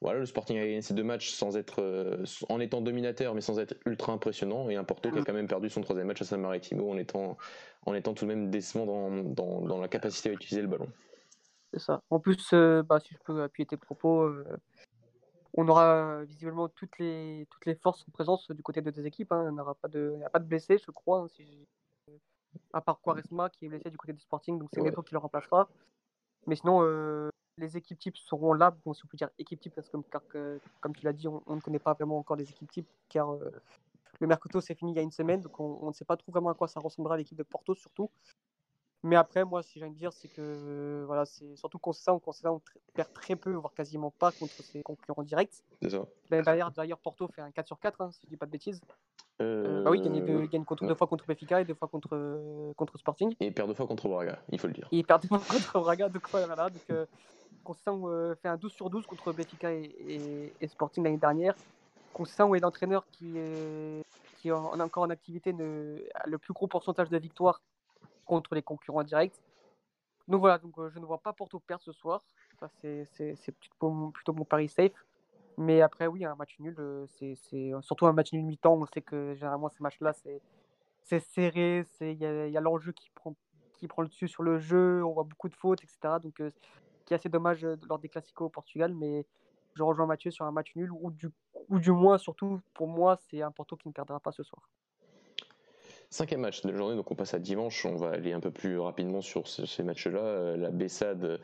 voilà, 0.00 0.20
le 0.20 0.26
Sporting 0.26 0.56
a 0.56 0.62
gagné 0.62 0.80
ces 0.80 0.94
deux 0.94 1.02
matchs 1.04 1.30
sans 1.30 1.58
être, 1.58 1.82
euh, 1.82 2.24
en 2.48 2.58
étant 2.58 2.80
dominateur, 2.80 3.34
mais 3.34 3.42
sans 3.42 3.58
être 3.58 3.74
ultra 3.84 4.12
impressionnant. 4.12 4.70
Et 4.70 4.76
un 4.76 4.84
Porto 4.84 5.10
qui 5.10 5.18
a 5.18 5.20
mm. 5.20 5.24
quand 5.24 5.32
même 5.34 5.46
perdu 5.46 5.68
son 5.68 5.82
troisième 5.82 6.06
match 6.06 6.22
à 6.22 6.24
San 6.24 6.40
Maritimo 6.40 6.90
en 6.90 6.96
étant, 6.96 7.36
en 7.84 7.94
étant 7.94 8.14
tout 8.14 8.24
de 8.24 8.30
même 8.30 8.50
décevant 8.50 8.86
dans, 8.86 9.10
dans, 9.10 9.60
dans 9.60 9.78
la 9.78 9.88
capacité 9.88 10.30
à 10.30 10.32
utiliser 10.32 10.62
le 10.62 10.68
ballon. 10.68 10.88
C'est 11.72 11.80
ça. 11.80 12.02
En 12.08 12.18
plus, 12.18 12.50
euh, 12.54 12.82
bah, 12.82 12.98
si 12.98 13.14
je 13.14 13.18
peux 13.22 13.42
appuyer 13.42 13.66
tes 13.66 13.76
propos, 13.76 14.22
euh, 14.22 14.44
on 15.52 15.68
aura 15.68 16.24
visiblement 16.24 16.68
toutes 16.68 16.98
les, 16.98 17.46
toutes 17.50 17.66
les 17.66 17.74
forces 17.74 18.02
en 18.08 18.10
présence 18.10 18.50
du 18.50 18.62
côté 18.62 18.80
de 18.80 18.90
deux 18.90 19.06
équipes. 19.06 19.32
Hein. 19.32 19.48
Il 19.50 19.54
n'y 19.54 19.60
aura 19.60 19.74
pas 19.74 19.88
de, 19.88 20.18
a 20.24 20.30
pas 20.30 20.38
de 20.38 20.46
blessés, 20.46 20.78
je 20.78 20.90
crois, 20.90 21.20
hein, 21.20 21.28
si 21.28 21.68
à 22.72 22.80
part 22.80 23.00
Quaresma 23.00 23.50
qui 23.50 23.66
est 23.66 23.68
blessé 23.68 23.90
du 23.90 23.96
côté 23.96 24.12
du 24.12 24.20
Sporting, 24.20 24.58
donc 24.58 24.70
c'est 24.72 24.80
Neto 24.80 25.02
qui 25.02 25.12
le 25.12 25.18
remplacera. 25.18 25.68
Mais 26.46 26.56
sinon, 26.56 26.82
les 27.60 27.76
équipes 27.76 27.98
types 27.98 28.16
seront 28.16 28.52
là, 28.52 28.74
bon, 28.84 28.92
si 28.92 29.04
on 29.04 29.08
peut 29.08 29.16
dire 29.16 29.30
équipe 29.38 29.60
type, 29.60 29.74
parce 29.74 29.88
que 29.88 29.96
comme, 29.96 30.58
comme 30.80 30.96
tu 30.96 31.04
l'as 31.04 31.12
dit, 31.12 31.28
on, 31.28 31.54
ne 31.54 31.60
connaît 31.60 31.78
pas 31.78 31.94
vraiment 31.94 32.18
encore 32.18 32.36
les 32.36 32.48
équipes 32.50 32.70
types, 32.70 32.88
car 33.08 33.32
euh, 33.32 33.50
le 34.18 34.26
mercato 34.26 34.60
s'est 34.60 34.74
fini 34.74 34.92
il 34.92 34.96
y 34.96 34.98
a 34.98 35.02
une 35.02 35.12
semaine, 35.12 35.40
donc 35.40 35.58
on, 35.60 35.86
ne 35.86 35.92
sait 35.92 36.04
pas 36.04 36.16
trop 36.16 36.32
vraiment 36.32 36.50
à 36.50 36.54
quoi 36.54 36.68
ça 36.68 36.80
ressemblera 36.80 37.16
l'équipe 37.16 37.38
de 37.38 37.42
Porto 37.42 37.74
surtout. 37.74 38.10
Mais 39.02 39.16
après, 39.16 39.44
moi, 39.46 39.62
si 39.62 39.78
j'ai 39.78 39.86
envie 39.86 39.94
de 39.94 39.98
dire, 39.98 40.12
c'est 40.12 40.28
que 40.28 41.04
voilà, 41.06 41.24
c'est 41.24 41.56
surtout 41.56 41.78
qu'on 41.78 41.92
sait 41.92 42.02
ça, 42.02 42.12
on, 42.12 42.20
on 42.44 42.60
perd 42.92 43.12
très 43.14 43.34
peu, 43.34 43.52
voire 43.52 43.72
quasiment 43.72 44.10
pas 44.10 44.30
contre 44.30 44.62
ses 44.62 44.82
concurrents 44.82 45.22
directs. 45.22 45.64
D'ailleurs, 46.28 46.70
d'ailleurs, 46.70 46.98
Porto 46.98 47.26
fait 47.28 47.40
un 47.40 47.50
4 47.50 47.66
sur 47.66 47.78
4, 47.78 48.00
hein, 48.02 48.10
si 48.10 48.20
je 48.24 48.28
dis 48.28 48.36
pas 48.36 48.44
de 48.44 48.50
bêtises. 48.50 48.82
Euh... 49.40 49.82
Bah 49.82 49.90
oui, 49.90 50.02
il 50.04 50.48
gagne, 50.48 50.64
contre, 50.64 50.86
deux 50.86 50.94
fois 50.94 51.06
contre 51.06 51.24
Benfica 51.26 51.62
et 51.62 51.64
deux 51.64 51.74
fois 51.74 51.88
contre, 51.88 52.74
contre 52.76 52.98
Sporting. 52.98 53.34
Et 53.40 53.46
il 53.46 53.54
perd 53.54 53.68
deux 53.68 53.74
fois 53.74 53.86
contre 53.86 54.06
Braga, 54.06 54.38
il 54.50 54.58
faut 54.58 54.66
le 54.66 54.74
dire. 54.74 54.86
il 54.90 55.04
perd 55.04 55.22
deux 55.22 55.28
fois 55.28 55.38
contre 55.38 55.80
Braga, 55.80 56.08
donc 56.10 56.28
voilà. 56.30 56.68
Donc, 56.68 56.82
euh, 56.90 57.06
Constant 57.64 58.00
euh, 58.08 58.34
fait 58.36 58.48
un 58.48 58.56
12 58.56 58.72
sur 58.72 58.90
12 58.90 59.06
contre 59.06 59.32
Benfica 59.32 59.72
et, 59.72 60.52
Sporting 60.66 61.04
l'année 61.04 61.18
dernière. 61.18 61.54
Constant 62.12 62.54
est 62.54 62.60
l'entraîneur 62.60 63.06
qui 63.12 63.36
est, 63.36 64.02
qui 64.38 64.50
encore 64.50 65.04
en 65.04 65.10
activité 65.10 65.52
le 65.52 66.38
plus 66.38 66.52
gros 66.52 66.66
pourcentage 66.66 67.08
de 67.08 67.18
victoires 67.18 67.60
contre 68.26 68.54
les 68.54 68.62
concurrents 68.62 69.04
directs. 69.04 69.40
Donc 70.28 70.40
voilà, 70.40 70.58
donc, 70.58 70.78
euh, 70.78 70.88
je 70.90 71.00
ne 71.00 71.04
vois 71.04 71.18
pas 71.18 71.32
Porto 71.32 71.58
perdre 71.58 71.82
ce 71.82 71.92
soir. 71.92 72.22
c'est 72.80 73.52
plutôt, 73.58 74.10
plutôt 74.14 74.32
mon 74.32 74.44
pari 74.44 74.68
safe. 74.68 74.92
Mais 75.58 75.82
après, 75.82 76.06
oui, 76.06 76.24
un 76.24 76.36
match 76.36 76.56
nul, 76.60 76.76
euh, 76.78 77.06
c'est 77.08 77.34
surtout 77.82 78.06
un 78.06 78.12
match 78.12 78.32
nul 78.32 78.44
mi-temps. 78.44 78.74
On 78.74 78.86
sait 78.86 79.02
que 79.02 79.34
généralement, 79.34 79.68
ces 79.68 79.82
matchs-là, 79.82 80.12
c'est 81.02 81.20
serré. 81.20 81.84
Il 82.00 82.12
y 82.12 82.24
a, 82.24 82.46
y 82.46 82.56
a 82.56 82.60
l'enjeu 82.60 82.92
qui 82.92 83.10
prend, 83.10 83.34
qui 83.74 83.88
prend 83.88 84.02
le 84.02 84.08
dessus 84.08 84.28
sur 84.28 84.44
le 84.44 84.58
jeu. 84.58 85.04
On 85.04 85.12
voit 85.12 85.24
beaucoup 85.24 85.48
de 85.48 85.54
fautes, 85.54 85.82
etc. 85.82 86.20
Donc, 86.22 86.40
qui 87.10 87.14
est 87.14 87.16
assez 87.16 87.28
dommage 87.28 87.64
euh, 87.64 87.76
lors 87.88 87.98
des 87.98 88.08
classicos 88.08 88.46
au 88.46 88.50
Portugal, 88.50 88.94
mais 88.94 89.26
je 89.74 89.82
rejoins 89.82 90.06
Mathieu 90.06 90.30
sur 90.30 90.44
un 90.44 90.52
match 90.52 90.76
nul, 90.76 90.92
ou 90.92 91.10
du, 91.10 91.28
ou 91.68 91.80
du 91.80 91.90
moins, 91.90 92.18
surtout 92.18 92.60
pour 92.72 92.86
moi, 92.86 93.18
c'est 93.28 93.42
un 93.42 93.50
Porto 93.50 93.76
qui 93.76 93.88
ne 93.88 93.92
perdra 93.92 94.20
pas 94.20 94.30
ce 94.30 94.44
soir. 94.44 94.68
Cinquième 96.08 96.40
match 96.40 96.62
de 96.62 96.70
la 96.70 96.76
journée, 96.76 96.94
donc 96.94 97.10
on 97.10 97.16
passe 97.16 97.34
à 97.34 97.40
dimanche. 97.40 97.84
On 97.84 97.96
va 97.96 98.10
aller 98.10 98.32
un 98.32 98.38
peu 98.38 98.52
plus 98.52 98.78
rapidement 98.78 99.22
sur 99.22 99.48
ces 99.48 99.82
matchs-là. 99.82 100.20
Euh, 100.20 100.56
la 100.56 100.70
Bessade, 100.70 101.40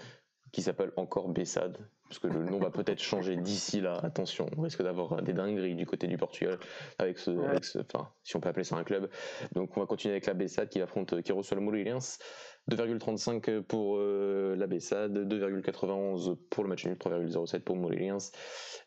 qui 0.53 0.63
s'appelle 0.63 0.93
encore 0.97 1.29
Bessade, 1.29 1.77
parce 2.09 2.21
que 2.21 2.29
le 2.29 2.45
nom 2.45 2.59
va 2.59 2.71
peut-être 2.71 3.03
changer 3.03 3.37
d'ici 3.37 3.81
là. 3.81 3.99
Attention, 4.05 4.47
on 4.57 4.63
risque 4.63 4.83
d'avoir 4.83 5.21
des 5.23 5.33
dingueries 5.33 5.75
du 5.75 5.87
côté 5.87 6.07
du 6.07 6.17
Portugal 6.17 6.59
avec 6.99 7.19
ce, 7.19 7.33
enfin, 7.81 8.09
si 8.23 8.37
on 8.37 8.41
peut 8.41 8.49
appeler 8.49 8.65
ça 8.65 8.77
un 8.77 8.85
club. 8.85 9.11
Donc 9.53 9.77
on 9.77 9.81
va 9.81 9.87
continuer 9.87 10.15
avec 10.15 10.27
la 10.27 10.35
Bessade 10.35 10.69
qui 10.69 10.81
affronte, 10.81 11.21
qui 11.23 11.33
reçoit 11.33 11.57
le 11.57 11.65
Moreirense. 11.65 12.19
2,35 12.71 13.63
pour 13.63 13.97
euh, 13.99 14.57
la 14.57 14.67
Bessade, 14.67 15.17
2,91 15.17 16.37
pour 16.51 16.65
le 16.65 16.69
match 16.69 16.85
nul, 16.85 16.97
3,07 16.97 17.61
pour 17.61 17.77
Moréliens. 17.77 18.33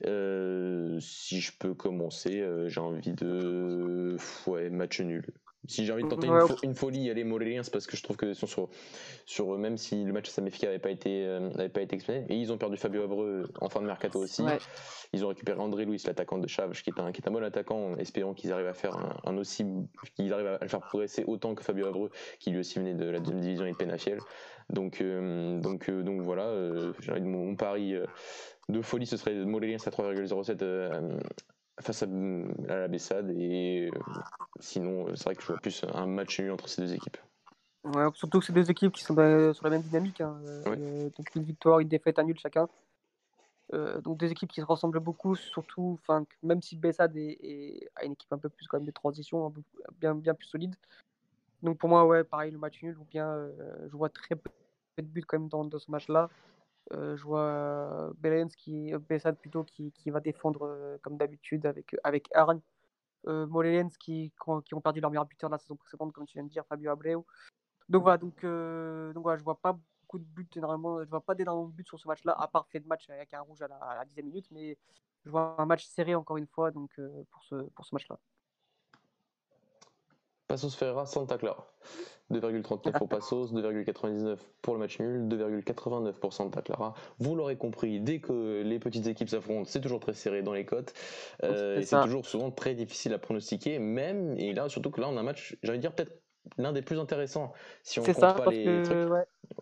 Euh, 0.05 0.99
si 0.99 1.39
je 1.39 1.51
peux 1.57 1.73
commencer, 1.73 2.41
euh, 2.41 2.67
j'ai 2.67 2.81
envie 2.81 3.13
de. 3.13 4.17
Ouais, 4.47 4.69
match 4.69 4.99
nul. 4.99 5.25
Si 5.67 5.85
j'ai 5.85 5.91
envie 5.91 6.03
de 6.03 6.07
tenter 6.07 6.27
une, 6.63 6.73
folie, 6.73 7.09
aller 7.09 7.23
Moréliens 7.23 7.69
parce 7.69 7.85
que 7.85 7.97
je 7.97 8.01
trouve 8.01 8.15
que 8.15 8.33
sur, 8.33 8.69
sur, 9.25 9.57
même 9.57 9.77
si 9.77 10.03
le 10.03 10.13
match 10.13 10.29
Samefica 10.29 10.67
n'avait 10.67 10.79
pas 10.79 10.89
été 10.89 11.27
pas 11.73 11.81
été 11.81 11.95
exprimé, 11.95 12.25
et 12.29 12.35
ils 12.35 12.51
ont 12.53 12.57
perdu 12.57 12.77
Fabio 12.77 13.03
Abreu 13.03 13.43
en 13.59 13.67
fin 13.67 13.81
de 13.81 13.85
mercato 13.85 14.19
aussi. 14.19 14.43
Ils 15.11 15.25
ont 15.25 15.27
récupéré 15.27 15.59
André 15.59 15.85
Louis, 15.85 16.01
l'attaquant 16.05 16.37
de 16.37 16.47
Chaves, 16.47 16.81
qui 16.81 16.89
est 16.89 16.99
un 16.99 17.11
qui 17.11 17.21
est 17.21 17.27
un 17.27 17.31
bon 17.31 17.43
attaquant, 17.43 17.95
espérant 17.97 18.33
qu'ils 18.33 18.53
arrivent 18.53 18.67
à 18.67 18.73
faire 18.73 18.97
un, 19.25 19.37
aussi 19.37 19.65
qu'ils 20.15 20.31
arrivent 20.33 20.47
à 20.47 20.59
le 20.61 20.67
faire 20.69 20.79
progresser 20.79 21.25
autant 21.27 21.53
que 21.55 21.63
Fabio 21.63 21.87
Abreu, 21.87 22.09
qui 22.39 22.51
lui 22.51 22.59
aussi 22.59 22.79
venait 22.79 22.93
de 22.93 23.05
la 23.05 23.19
deuxième 23.19 23.41
division 23.41 23.65
et 23.65 23.71
de 23.71 23.77
Penafiel. 23.77 24.19
Donc 24.69 25.03
donc 25.03 25.91
donc 25.91 26.21
voilà, 26.21 26.53
j'ai 27.01 27.11
envie 27.11 27.21
de 27.21 27.25
mon, 27.25 27.55
pari 27.55 27.95
de 28.69 28.81
folie, 28.81 29.05
ce 29.05 29.17
serait 29.17 29.35
Moréliens 29.35 29.85
à 29.85 29.91
3,07 29.91 31.19
face 31.81 32.03
à, 32.03 32.07
la 32.67 32.87
Bessade 32.87 33.31
et 33.31 33.89
euh, 33.93 33.99
sinon 34.59 35.07
euh, 35.07 35.15
c'est 35.15 35.25
vrai 35.25 35.35
que 35.35 35.41
je 35.41 35.47
vois 35.47 35.57
plus 35.57 35.85
un 35.93 36.05
match 36.05 36.39
nul 36.39 36.51
entre 36.51 36.67
ces 36.67 36.81
deux 36.81 36.93
équipes. 36.93 37.17
Ouais, 37.83 38.05
surtout 38.13 38.39
que 38.39 38.45
c'est 38.45 38.53
deux 38.53 38.69
équipes 38.69 38.91
qui 38.91 39.03
sont 39.03 39.15
sur 39.53 39.63
la 39.63 39.69
même 39.69 39.81
dynamique. 39.81 40.21
Hein. 40.21 40.37
Euh, 40.45 41.09
donc 41.17 41.35
une 41.35 41.43
victoire, 41.43 41.79
une 41.79 41.87
défaite, 41.87 42.19
un 42.19 42.23
nul 42.23 42.37
chacun. 42.37 42.67
donc 43.71 44.17
deux 44.17 44.29
équipes 44.29 44.51
qui 44.51 44.59
se 44.61 44.65
ressemblent 44.65 44.99
beaucoup, 44.99 45.35
surtout, 45.35 45.99
même 46.43 46.61
si 46.61 46.75
Bessade 46.75 47.15
est, 47.15 47.89
a 47.95 48.03
une 48.03 48.13
équipe 48.13 48.33
un 48.33 48.37
peu 48.37 48.49
plus 48.49 48.67
quand 48.67 48.77
même 48.77 48.87
de 48.87 48.91
transition, 48.91 49.53
bien, 49.99 50.13
bien 50.15 50.33
plus 50.33 50.47
solide. 50.47 50.75
Donc 51.63 51.77
pour 51.77 51.89
moi, 51.89 52.05
ouais, 52.05 52.23
pareil, 52.23 52.51
le 52.51 52.57
match 52.57 52.81
nul, 52.83 52.97
ou 52.97 53.05
bien 53.05 53.47
je 53.85 53.95
vois 53.95 54.09
très 54.09 54.35
peu 54.35 54.51
de 54.97 55.07
buts 55.07 55.23
quand 55.25 55.39
même 55.39 55.47
dans, 55.47 55.63
dans 55.63 55.79
ce 55.79 55.89
match-là. 55.89 56.29
Euh, 56.93 57.15
je 57.15 57.23
vois 57.23 58.11
Belens 58.17 58.49
qui, 58.57 58.91
Bessad 59.07 59.37
plutôt, 59.37 59.63
qui, 59.63 59.91
qui, 59.91 60.09
va 60.09 60.19
défendre 60.19 60.63
euh, 60.63 60.97
comme 61.01 61.17
d'habitude 61.17 61.65
avec, 61.65 61.95
avec 62.03 62.27
Arne. 62.33 62.61
Euh, 63.27 63.45
Molens 63.47 63.89
qui, 63.99 64.31
qui, 64.65 64.73
ont 64.73 64.81
perdu 64.81 65.01
leur 65.01 65.11
meilleur 65.11 65.25
buteur 65.25 65.49
de 65.49 65.55
la 65.55 65.59
saison 65.59 65.75
précédente, 65.75 66.13
comme 66.13 66.25
tu 66.25 66.37
viens 66.37 66.43
de 66.43 66.49
dire, 66.49 66.65
Fabio 66.67 66.91
Abreu. 66.91 67.23
Donc 67.89 68.03
voilà, 68.03 68.17
donc, 68.17 68.43
euh, 68.43 69.11
donc 69.13 69.23
voilà, 69.23 69.37
je 69.37 69.43
vois 69.43 69.59
pas 69.59 69.73
beaucoup 69.73 70.19
de 70.19 70.23
buts 70.23 70.47
énormément, 70.55 71.03
je 71.03 71.09
vois 71.09 71.21
pas 71.21 71.35
d'énormément 71.35 71.67
de 71.67 71.73
buts 71.73 71.83
sur 71.85 71.99
ce 71.99 72.07
match-là, 72.07 72.33
à 72.39 72.47
part 72.47 72.67
fait 72.67 72.79
de 72.79 72.87
match 72.87 73.09
avec 73.09 73.33
un 73.33 73.41
rouge 73.41 73.61
à 73.61 73.67
la, 73.67 73.75
à 73.75 73.95
la 73.95 74.05
10 74.05 74.23
minute, 74.23 74.47
mais 74.51 74.77
je 75.25 75.31
vois 75.31 75.55
un 75.59 75.65
match 75.65 75.85
serré 75.85 76.15
encore 76.15 76.37
une 76.37 76.47
fois 76.47 76.71
donc, 76.71 76.91
pour 77.31 77.43
ce, 77.43 77.55
pour 77.55 77.85
ce 77.85 77.95
match-là. 77.95 78.17
Passos 80.49 80.75
Ferreira, 80.75 81.05
Santa 81.05 81.37
Clara. 81.37 81.65
2,39 82.31 82.97
pour 82.97 83.07
Passos, 83.07 83.53
2,99 83.53 84.37
pour 84.61 84.73
le 84.73 84.79
match 84.79 84.99
nul, 84.99 85.27
2,89 85.27 86.13
pour 86.13 86.33
Santa 86.33 86.61
Clara. 86.61 86.95
Vous 87.19 87.35
l'aurez 87.35 87.55
compris, 87.55 87.99
dès 87.99 88.19
que 88.19 88.61
les 88.63 88.79
petites 88.79 89.07
équipes 89.07 89.29
s'affrontent, 89.29 89.65
c'est 89.69 89.79
toujours 89.79 89.99
très 89.99 90.13
serré 90.13 90.41
dans 90.41 90.53
les 90.53 90.65
cotes. 90.65 90.93
Euh, 91.43 91.81
c'est 91.83 92.01
toujours 92.01 92.25
souvent 92.25 92.51
très 92.51 92.73
difficile 92.73 93.13
à 93.13 93.19
pronostiquer, 93.19 93.79
même, 93.79 94.35
et 94.37 94.53
là, 94.53 94.69
surtout 94.69 94.89
que 94.89 95.01
là, 95.01 95.07
on 95.07 95.17
a 95.17 95.19
un 95.19 95.23
match, 95.23 95.55
de 95.63 95.75
dire 95.75 95.93
peut-être 95.93 96.19
l'un 96.57 96.73
des 96.73 96.81
plus 96.81 96.99
intéressants 96.99 97.53
si 97.83 97.99
on 97.99 98.03
compte 98.03 98.19
pas 98.19 98.45
les 98.51 98.83
trucs. 98.83 99.09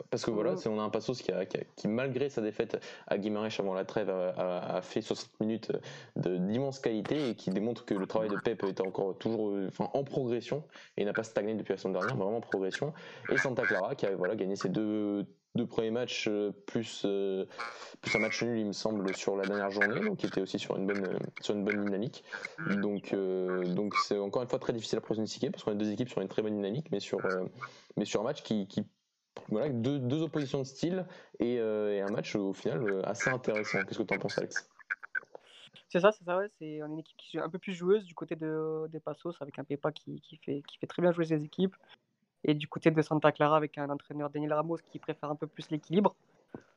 Parce 0.10 0.26
que 0.26 0.32
voilà, 0.32 0.58
c'est 0.58 0.70
on 0.70 0.80
a 0.80 0.84
un 0.84 0.90
Passos 0.90 1.22
qui, 1.22 1.32
qui, 1.76 1.88
malgré 1.88 2.30
sa 2.30 2.42
défaite 2.42 2.78
à 3.08 3.18
Guimarães 3.18 3.60
avant 3.60 3.74
la 3.74 3.86
trêve, 3.86 4.10
a, 4.10 4.82
fait 4.82 5.02
60 5.02 5.40
minutes 5.40 5.72
d'immense 6.16 6.80
qualité 6.80 7.30
et 7.30 7.36
qui 7.36 7.50
démontre 7.52 7.86
que 7.86 7.94
le 7.94 8.06
travail 8.06 8.30
de 8.30 8.38
Pep 8.38 8.64
était 8.64 8.86
encore 8.86 9.18
toujours 9.18 9.58
enfin, 9.68 9.90
en 9.94 10.04
progression 10.04 10.64
et 10.98 11.06
n'a 11.06 11.14
pas 11.14 11.24
stagné 11.24 11.56
depuis 11.56 11.74
la 11.74 11.78
semaine 11.78 11.94
dernière, 11.94 12.16
mais 12.16 12.24
vraiment 12.24 12.38
en 12.38 12.42
progression. 12.42 12.94
Et 13.30 13.38
Santa 13.38 13.64
Clara 13.64 13.96
qui 13.96 14.06
a 14.06 14.16
voilà, 14.16 14.36
gagné 14.36 14.56
ses 14.56 14.70
deux, 14.70 15.26
deux 15.58 15.66
premiers 15.66 15.92
matchs 15.92 16.28
euh, 16.30 16.52
plus, 16.66 17.04
euh, 17.06 17.46
plus 18.02 18.16
un 18.16 18.20
match 18.20 18.42
nul, 18.44 18.58
il 18.58 18.66
me 18.66 18.72
semble, 18.72 19.14
sur 19.14 19.36
la 19.36 19.46
dernière 19.46 19.72
journée, 19.72 20.00
donc 20.00 20.18
qui 20.18 20.28
était 20.28 20.40
aussi 20.40 20.58
sur 20.58 20.78
une 20.78 20.88
bonne, 20.88 21.04
euh, 21.04 21.20
sur 21.42 21.54
une 21.56 21.66
bonne 21.66 21.84
dynamique. 21.84 22.24
Donc, 22.60 23.14
donc 23.14 23.96
c'est 23.96 24.18
encore 24.18 24.42
une 24.42 24.48
fois 24.48 24.60
très 24.60 24.74
difficile 24.74 24.98
à 24.98 25.02
pronostiquer 25.02 25.50
parce 25.50 25.64
qu'on 25.64 25.72
a 25.72 25.76
deux 25.76 25.92
équipes 25.92 26.10
sur 26.10 26.22
une 26.22 26.30
très 26.30 26.42
bonne 26.42 26.56
dynamique, 26.56 26.88
mais 26.92 27.00
sur, 27.00 27.20
mais 27.98 28.06
sur 28.06 28.22
un 28.22 28.24
match 28.24 28.44
qui, 28.44 28.68
qui 28.68 28.86
voilà, 29.50 29.70
deux, 29.70 30.00
deux, 30.00 30.22
oppositions 30.22 30.60
de 30.60 30.64
style 30.64 31.06
et, 31.40 31.60
un 31.60 32.10
match 32.10 32.36
au 32.36 32.54
final 32.54 33.02
assez 33.04 33.30
intéressant. 33.30 33.84
Qu'est-ce 33.84 34.00
que 34.00 34.04
tu 34.04 34.14
en 34.14 34.18
penses, 34.18 34.38
Alex? 34.38 34.70
C'est 35.90 36.02
ça, 36.02 36.12
c'est 36.12 36.26
ça, 36.26 36.38
ouais. 36.38 36.50
C'est 36.60 36.80
une 36.80 37.00
équipe 37.00 37.18
qui 37.18 37.38
est 37.38 37.42
un 37.42 37.50
peu 37.50 37.60
plus 37.60 37.74
joueuse 37.74 38.04
du 38.04 38.14
côté 38.14 38.36
de, 38.36 38.88
des 38.90 39.00
Passos 39.00 39.36
avec 39.40 39.58
un 39.58 39.64
Pepa 39.64 39.92
qui, 39.92 40.20
qui, 40.22 40.38
fait, 40.38 40.62
qui 40.68 40.78
fait 40.78 40.88
très 40.88 41.02
bien 41.02 41.12
jouer 41.12 41.26
ses 41.26 41.44
équipes. 41.44 41.76
Et 42.44 42.54
du 42.54 42.68
côté 42.68 42.92
de 42.92 43.02
Santa 43.02 43.32
Clara, 43.32 43.58
avec 43.58 43.78
un 43.78 43.90
entraîneur 43.90 44.30
Daniel 44.30 44.54
Ramos 44.54 44.78
qui 44.92 45.00
préfère 45.00 45.30
un 45.30 45.36
peu 45.36 45.48
plus 45.48 45.70
l'équilibre. 45.70 46.16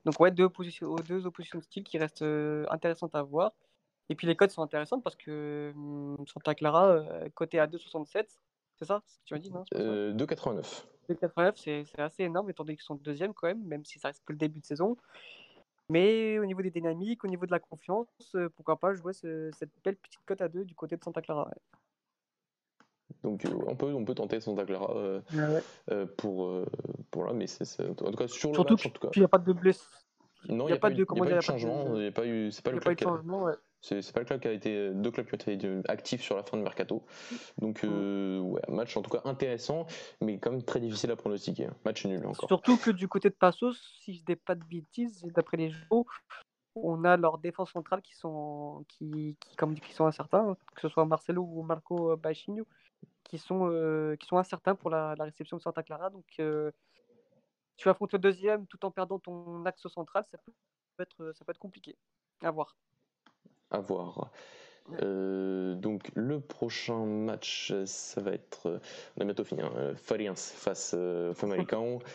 Donc, 0.05 0.19
ouais, 0.21 0.31
deux 0.31 0.45
oppositions, 0.45 0.95
deux 0.97 1.27
oppositions 1.27 1.59
de 1.59 1.65
style 1.65 1.85
qui 1.85 1.99
restent 1.99 2.23
euh, 2.23 2.65
intéressantes 2.71 3.15
à 3.15 3.23
voir. 3.23 3.53
Et 4.09 4.15
puis, 4.15 4.27
les 4.27 4.35
codes 4.35 4.51
sont 4.51 4.63
intéressantes 4.63 5.03
parce 5.05 5.17
que 5.17 5.73
hum, 5.77 6.17
Santa 6.27 6.55
Clara, 6.55 6.89
euh, 6.89 7.29
côté 7.35 7.61
à 7.61 7.67
2,67, 7.67 8.27
c'est 8.77 8.85
ça 8.87 9.03
ce 9.07 9.19
que 9.19 9.25
tu 9.27 9.35
m'as 9.35 9.41
dit, 9.41 9.51
non 9.53 9.65
2,89. 9.73 10.87
2,89, 11.11 11.69
euh, 11.69 11.85
c'est 11.85 12.01
assez 12.01 12.25
énorme, 12.25 12.49
étant 12.51 12.65
donné 12.65 12.77
qu'ils 12.77 12.85
sont 12.85 12.95
deuxième 12.95 13.35
quand 13.35 13.49
même, 13.49 13.63
même 13.65 13.85
si 13.85 13.99
ça 13.99 14.09
reste 14.09 14.23
que 14.25 14.33
le 14.33 14.39
début 14.39 14.61
de 14.61 14.65
saison. 14.65 14.97
Mais 15.91 16.39
au 16.39 16.47
niveau 16.47 16.63
des 16.63 16.71
dynamiques, 16.71 17.25
au 17.25 17.29
niveau 17.29 17.47
de 17.47 17.51
la 17.51 17.59
confiance, 17.59 18.37
pourquoi 18.55 18.77
pas 18.77 18.95
jouer 18.95 19.13
cette 19.13 19.71
belle 19.85 19.97
petite 19.97 20.21
cote 20.25 20.41
à 20.41 20.49
2 20.49 20.65
du 20.65 20.75
côté 20.75 20.97
de 20.97 21.03
Santa 21.03 21.21
Clara. 21.21 21.51
Donc 23.23 23.45
euh, 23.45 23.51
on 23.67 23.77
peut, 23.77 23.93
on 23.93 24.05
peut 24.05 24.15
tenter 24.15 24.41
Santa 24.41 24.65
Clara 24.65 24.97
euh, 24.97 25.21
euh, 25.91 26.07
pour, 26.17 26.53
pour 27.11 27.25
là, 27.25 27.33
mais 27.33 27.47
c'est 27.47 27.65
en 27.89 27.95
tout 27.95 28.05
cas 28.13 28.29
sur 28.29 28.51
le 28.51 28.55
Surtout 28.55 28.75
match, 28.75 28.87
en 28.87 28.91
tout 28.91 29.01
cas. 29.01 29.11
il 29.15 29.19
n'y 29.21 29.25
a 29.25 29.29
pas 29.29 29.39
de 29.39 29.53
blessés. 29.53 29.85
Non, 30.49 30.67
il 30.69 30.71
n'y 30.71 30.77
a, 30.77 30.81
pas 30.81 30.89
de, 30.89 31.05
comment 31.05 31.27
de 31.27 31.41
changement. 31.41 31.95
Il 31.97 32.01
n'y 32.01 32.07
a 32.07 32.13
pas 32.13 32.27
eu, 32.27 32.51
c'est 32.51 32.65
pas 32.65 32.71
le 32.71 32.81
c'est 33.83 34.13
pas 34.13 34.21
le 34.21 34.27
club 34.27 34.41
qui 34.41 34.49
a 34.49 34.53
été 34.53 34.91
deux 34.91 35.11
clubs 35.11 35.27
qui 35.27 35.35
ont 35.35 35.53
été 35.53 35.81
actifs 35.89 36.23
sur 36.23 36.37
la 36.37 36.43
fin 36.43 36.57
de 36.57 36.63
mercato. 36.63 37.03
Donc 37.59 37.83
mm. 37.83 38.41
ouais, 38.41 38.61
match 38.69 38.97
en 38.97 39.03
tout 39.03 39.11
cas 39.11 39.21
intéressant, 39.25 39.87
mais 40.23 40.39
quand 40.39 40.51
même 40.51 40.63
très 40.63 40.81
difficile 40.81 41.11
à 41.11 41.17
pronostiquer. 41.17 41.69
Match 41.85 42.07
nul 42.07 42.25
encore. 42.27 42.49
Surtout 42.49 42.79
que 42.79 42.91
du 42.91 43.07
côté 43.07 43.29
de 43.29 43.35
Passos, 43.35 43.79
si 44.01 44.15
je 44.15 44.25
dis 44.25 44.37
pas 44.37 44.55
de 44.55 44.65
bêtises, 44.65 45.23
d'après 45.35 45.59
les 45.59 45.71
jeux, 45.71 45.87
on 46.75 47.05
a 47.05 47.17
leurs 47.17 47.39
défenses 47.39 47.73
centrales 47.73 48.03
qui 48.03 48.15
sont 48.15 48.85
qui, 48.89 49.37
qui 49.41 49.57
comme 49.57 49.75
qui 49.75 49.93
sont 49.93 50.07
incertains, 50.07 50.57
que 50.75 50.81
ce 50.81 50.89
soit 50.89 51.05
Marcelo 51.05 51.43
ou 51.43 51.63
Marco 51.63 52.17
Bachinho 52.17 52.67
qui 53.31 53.39
sont, 53.39 53.71
euh, 53.71 54.17
qui 54.17 54.27
sont 54.27 54.39
incertains 54.39 54.75
pour 54.75 54.91
la, 54.91 55.15
réception 55.15 55.57
de 55.57 55.63
Santa 55.63 55.85
Clara. 55.85 56.11
Donc, 56.11 56.27
euh, 56.41 56.73
tu 57.77 57.89
affrontes 57.89 58.13
le 58.13 58.19
deuxième 58.19 58.67
tout 58.67 58.85
en 58.85 58.91
perdant 58.91 59.21
ton 59.21 59.65
axe 59.65 59.87
central, 59.87 60.25
ça 60.31 60.39
peut 60.39 61.03
être, 61.03 61.33
ça 61.37 61.45
peut 61.45 61.53
être 61.53 61.59
compliqué. 61.59 61.97
À 62.43 62.51
voir. 62.51 62.77
À 63.71 63.79
voir. 63.79 64.31
Euh, 65.03 65.77
donc 65.77 66.11
le 66.15 66.41
prochain 66.41 67.05
match, 67.05 67.73
ça 67.85 68.21
va 68.21 68.33
être, 68.33 68.81
on 69.17 69.21
a 69.21 69.25
bientôt 69.25 69.45
fini, 69.45 69.63
hein, 69.63 69.95
Fariens 69.95 70.35
face 70.35 70.95
euh, 70.99 71.33
Famalicão. 71.33 72.01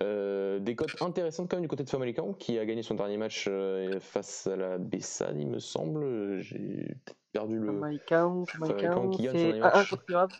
des 0.00 0.76
cotes 0.76 1.00
intéressantes 1.00 1.50
quand 1.50 1.56
même 1.56 1.62
du 1.62 1.68
côté 1.68 1.84
de 1.84 1.90
Famalicão 1.90 2.34
qui 2.34 2.58
a 2.58 2.64
gagné 2.66 2.82
son 2.82 2.94
dernier 2.94 3.16
match 3.16 3.48
face 4.00 4.46
à 4.46 4.56
la 4.56 4.78
Bessade, 4.78 5.38
il 5.38 5.48
me 5.48 5.58
semble. 5.58 6.38
J'ai 6.40 6.96
perdu 7.32 7.58
le. 7.58 7.72
Maïkaon, 7.72 8.44
qui 9.10 9.24
gagne 9.24 9.62
un 9.62 9.84
contre 9.84 10.04
Grave. 10.06 10.30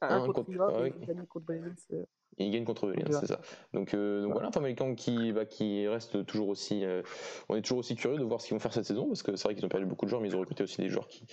Un 0.00 0.26
contre 0.26 0.50
Grave, 0.50 0.90
il 1.00 1.06
gagne 1.06 1.26
contre 1.26 1.46
Brésil. 1.46 2.06
Il 2.38 2.50
gagne 2.50 2.64
contre 2.64 2.92
c'est 3.10 3.26
ça. 3.26 3.40
Donc, 3.72 3.94
euh, 3.94 4.22
donc 4.22 4.32
voilà, 4.32 4.50
un 4.54 4.94
qui, 4.94 5.32
bah, 5.32 5.44
qui 5.44 5.86
reste 5.86 6.26
toujours 6.26 6.48
aussi. 6.48 6.84
Euh, 6.84 7.02
on 7.48 7.56
est 7.56 7.62
toujours 7.62 7.78
aussi 7.78 7.94
curieux 7.94 8.18
de 8.18 8.24
voir 8.24 8.40
ce 8.40 8.48
qu'ils 8.48 8.54
vont 8.54 8.60
faire 8.60 8.72
cette 8.72 8.84
saison 8.84 9.06
parce 9.06 9.22
que 9.22 9.36
c'est 9.36 9.44
vrai 9.44 9.54
qu'ils 9.54 9.64
ont 9.64 9.68
perdu 9.68 9.86
beaucoup 9.86 10.04
de 10.04 10.10
joueurs, 10.10 10.20
mais 10.20 10.28
ils 10.28 10.36
ont 10.36 10.40
recruté 10.40 10.62
aussi 10.62 10.80
des 10.80 10.88
joueurs 10.88 11.06
qui, 11.06 11.26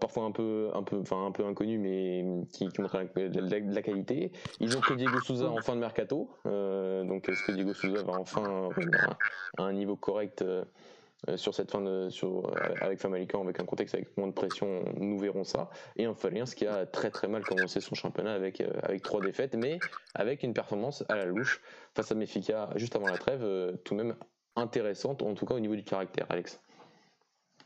parfois 0.00 0.24
un 0.24 0.32
peu, 0.32 0.70
un 0.74 0.82
peu, 0.82 0.98
enfin 0.98 1.26
un 1.26 1.32
peu 1.32 1.44
inconnus, 1.44 1.78
mais 1.80 2.24
qui, 2.52 2.68
qui 2.68 2.80
montrent 2.80 2.98
de 2.98 3.74
la, 3.74 3.82
qualité. 3.82 4.32
Ils 4.60 4.76
ont 4.76 4.80
que 4.80 4.94
Diego 4.94 5.20
Souza 5.20 5.50
en 5.50 5.58
fin 5.58 5.74
de 5.74 5.80
mercato. 5.80 6.30
Euh, 6.46 7.04
donc 7.04 7.28
est-ce 7.28 7.44
que 7.44 7.52
Diego 7.52 7.74
Souza 7.74 8.02
va 8.02 8.14
enfin 8.14 8.68
revenir 8.68 9.16
à 9.58 9.64
un 9.64 9.72
niveau 9.72 9.96
correct 9.96 10.42
euh, 10.42 10.64
sur 11.36 11.54
cette 11.54 11.70
fin 11.70 11.80
de, 11.80 12.08
euh, 12.08 12.74
avec 12.80 13.00
Famalicão, 13.00 13.42
avec 13.42 13.60
un 13.60 13.64
contexte 13.64 13.94
avec 13.94 14.16
moins 14.16 14.28
de 14.28 14.32
pression, 14.32 14.84
nous 14.96 15.18
verrons 15.18 15.44
ça. 15.44 15.68
Et 15.96 16.04
un 16.04 16.14
Faliens 16.14 16.44
qui 16.44 16.66
a 16.66 16.86
très 16.86 17.10
très 17.10 17.28
mal 17.28 17.44
commencé 17.44 17.80
son 17.80 17.94
championnat 17.94 18.32
avec, 18.32 18.60
euh, 18.60 18.70
avec 18.82 19.02
trois 19.02 19.20
défaites, 19.20 19.54
mais 19.54 19.80
avec 20.14 20.42
une 20.42 20.54
performance 20.54 21.04
à 21.08 21.16
la 21.16 21.24
louche 21.24 21.60
face 21.94 22.12
à 22.12 22.14
Mefica 22.14 22.70
juste 22.76 22.94
avant 22.96 23.08
la 23.08 23.18
trêve, 23.18 23.40
tout 23.84 23.94
de 23.94 24.02
même 24.02 24.16
intéressante, 24.56 25.22
en 25.22 25.34
tout 25.34 25.46
cas 25.46 25.54
au 25.54 25.60
niveau 25.60 25.76
du 25.76 25.84
caractère, 25.84 26.26
Alex. 26.28 26.60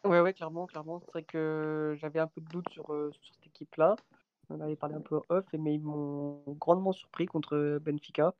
Ouais, 0.04 0.20
ouais, 0.20 0.32
clairement, 0.32 0.66
clairement. 0.66 0.98
C'est 1.00 1.10
vrai 1.10 1.22
que 1.22 1.94
j'avais 2.00 2.18
un 2.18 2.26
peu 2.26 2.40
de 2.40 2.48
doute 2.48 2.68
sur, 2.70 2.86
sur 2.86 3.24
cette 3.34 3.46
équipe-là. 3.46 3.96
On 4.50 4.60
avait 4.60 4.76
parlé 4.76 4.96
un 4.96 5.00
peu 5.00 5.20
off, 5.28 5.44
mais 5.52 5.74
ils 5.74 5.80
m'ont 5.80 6.42
grandement 6.58 6.92
surpris 6.92 7.26
contre 7.26 7.78
Benfica. 7.80 8.34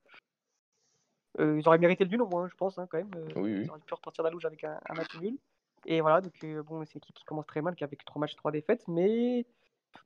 Euh, 1.40 1.58
ils 1.58 1.66
auraient 1.66 1.78
mérité 1.78 2.04
le 2.04 2.10
nul 2.10 2.22
au 2.22 2.26
moins, 2.26 2.46
je 2.48 2.54
pense, 2.54 2.78
hein, 2.78 2.86
quand 2.90 2.98
même. 2.98 3.10
Euh, 3.16 3.62
ils 3.62 3.70
auraient 3.70 3.80
pu 3.80 3.94
repartir 3.94 4.22
la 4.22 4.30
louche 4.30 4.44
avec 4.44 4.64
un, 4.64 4.78
match 4.94 5.18
nul. 5.20 5.38
Et 5.86 6.00
voilà, 6.00 6.20
donc 6.20 6.34
euh, 6.44 6.62
bon, 6.62 6.84
c'est 6.84 6.94
une 6.94 6.98
équipe 6.98 7.16
qui 7.16 7.24
commence 7.24 7.46
très 7.46 7.62
mal, 7.62 7.74
qui 7.74 7.84
a 7.84 7.86
avec 7.86 8.04
3 8.04 8.20
matchs, 8.20 8.36
3 8.36 8.52
défaites, 8.52 8.86
mais 8.86 9.46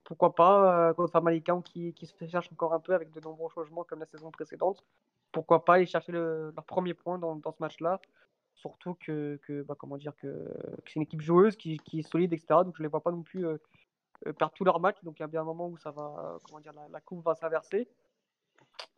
pourquoi 0.04 0.34
pas 0.34 0.94
contre 0.94 1.12
Famalicão 1.12 1.62
qui, 1.62 1.92
qui 1.92 2.06
se 2.06 2.26
cherche 2.26 2.50
encore 2.52 2.72
un 2.74 2.80
peu 2.80 2.94
avec 2.94 3.12
de 3.12 3.20
nombreux 3.20 3.50
changements 3.50 3.84
comme 3.84 4.00
la 4.00 4.06
saison 4.06 4.30
précédente. 4.30 4.84
pourquoi 5.32 5.64
pas 5.64 5.74
aller 5.74 5.86
chercher 5.86 6.12
leur 6.12 6.64
premier 6.66 6.94
point 6.94 7.18
dans, 7.18 7.40
ce 7.40 7.60
match-là. 7.60 8.00
Surtout 8.54 8.94
que, 8.94 9.38
bah, 9.62 9.74
comment 9.78 9.98
dire, 9.98 10.16
que, 10.16 10.48
c'est 10.86 10.96
une 10.96 11.02
équipe 11.02 11.20
joueuse 11.20 11.56
qui, 11.56 11.80
est 11.92 12.02
solide, 12.02 12.32
etc. 12.32 12.46
Donc 12.64 12.76
je 12.76 12.82
ne 12.82 12.86
les 12.86 12.90
vois 12.90 13.02
pas 13.02 13.10
non 13.10 13.22
plus 13.22 13.46
perdre 14.38 14.54
tous 14.54 14.64
leurs 14.64 14.80
matchs. 14.80 15.02
Donc 15.04 15.18
il 15.18 15.22
y 15.22 15.24
a 15.24 15.28
bien 15.28 15.42
un 15.42 15.44
moment 15.44 15.68
où 15.68 15.76
ça 15.76 15.90
va, 15.90 16.38
comment 16.44 16.60
dire, 16.60 16.72
la, 16.90 17.00
coupe 17.00 17.24
va 17.24 17.34
s'inverser. 17.34 17.86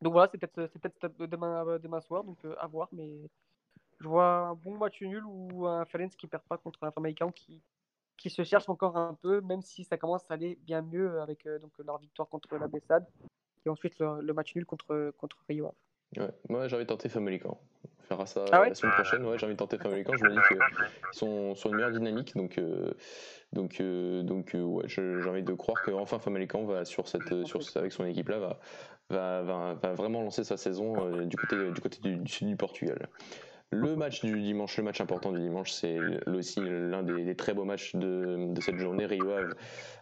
Donc 0.01 0.12
voilà, 0.12 0.29
c'est 0.31 0.38
peut-être 0.38 1.09
peut 1.09 1.27
demain, 1.27 1.79
demain 1.79 2.01
soir, 2.01 2.25
donc 2.25 2.38
à 2.59 2.67
voir. 2.67 2.88
Mais 2.93 3.29
je 4.01 4.07
vois 4.07 4.49
un 4.49 4.55
bon 4.55 4.77
match 4.77 5.01
nul 5.03 5.25
ou 5.27 5.67
un 5.67 5.85
Ferenc 5.85 6.11
qui 6.11 6.27
perd 6.27 6.43
pas 6.45 6.57
contre 6.57 6.85
un 6.85 6.91
Famalicão 6.91 7.33
qui, 7.33 7.61
qui 8.17 8.31
se 8.31 8.45
cherche 8.45 8.69
encore 8.69 8.97
un 8.97 9.14
peu, 9.14 9.41
même 9.41 9.62
si 9.62 9.85
ça 9.85 9.97
commence 9.97 10.31
à 10.31 10.35
aller 10.35 10.59
bien 10.62 10.83
mieux 10.83 11.21
avec 11.21 11.47
euh, 11.47 11.59
donc, 11.59 11.73
leur 11.85 11.99
victoire 11.99 12.29
contre 12.29 12.57
la 12.57 12.69
Bessade 12.69 13.07
et 13.64 13.69
ensuite 13.69 13.99
le, 13.99 14.33
match 14.33 14.55
nul 14.55 14.67
contre, 14.67 15.12
contre 15.17 15.38
Rio 15.49 15.73
Ouais, 16.17 16.31
moi 16.49 16.69
j'ai 16.69 16.77
envie 16.77 16.87
de. 16.87 16.93
Fera 18.09 18.25
ça 18.25 18.44
ah 18.53 18.66
la 18.66 18.75
semaine 18.75 18.92
prochaine. 18.94 19.25
Ouais, 19.27 19.37
j'ai 19.38 19.44
envie 19.44 19.55
de 19.55 19.59
tenter 19.59 19.77
Famalicão. 19.77 20.16
Je 20.16 20.25
me 20.25 20.31
dis 20.31 20.40
qu'ils 20.40 20.62
sont 21.11 21.55
sur 21.55 21.68
une 21.68 21.77
meilleure 21.77 21.90
dynamique. 21.90 22.35
Donc, 22.37 22.57
euh, 22.57 22.92
donc, 23.53 23.81
euh, 23.81 24.23
donc 24.23 24.53
ouais, 24.55 24.85
j'ai 24.87 25.29
envie 25.29 25.42
de 25.42 25.53
croire 25.53 25.83
qu'enfin 25.83 26.18
Famalicão 26.18 26.64
va, 26.64 26.87
sur 26.87 27.07
cette, 27.07 27.44
sur, 27.44 27.61
avec 27.77 27.92
son 27.92 28.07
équipe 28.07 28.31
là, 28.31 28.38
va, 28.38 28.59
va, 29.11 29.42
va, 29.42 29.75
va 29.75 29.92
vraiment 29.92 30.23
lancer 30.23 30.42
sa 30.42 30.57
saison 30.57 31.27
du 31.27 31.37
côté, 31.37 31.71
du, 31.71 31.81
côté 31.83 31.99
du 32.01 32.27
sud 32.27 32.49
du 32.49 32.57
Portugal. 32.57 33.09
Le 33.70 33.96
match 33.96 34.24
du 34.24 34.40
dimanche, 34.40 34.78
le 34.78 34.83
match 34.83 35.02
important 35.02 35.31
du 35.31 35.40
dimanche, 35.40 35.72
c'est 35.72 36.00
aussi 36.26 36.61
l'un 36.62 37.02
des, 37.02 37.37
très 37.37 37.52
beaux 37.52 37.66
matchs 37.66 37.94
de, 37.94 38.54
cette 38.61 38.78
journée. 38.78 39.04
Rio 39.04 39.31
Ave 39.31 39.54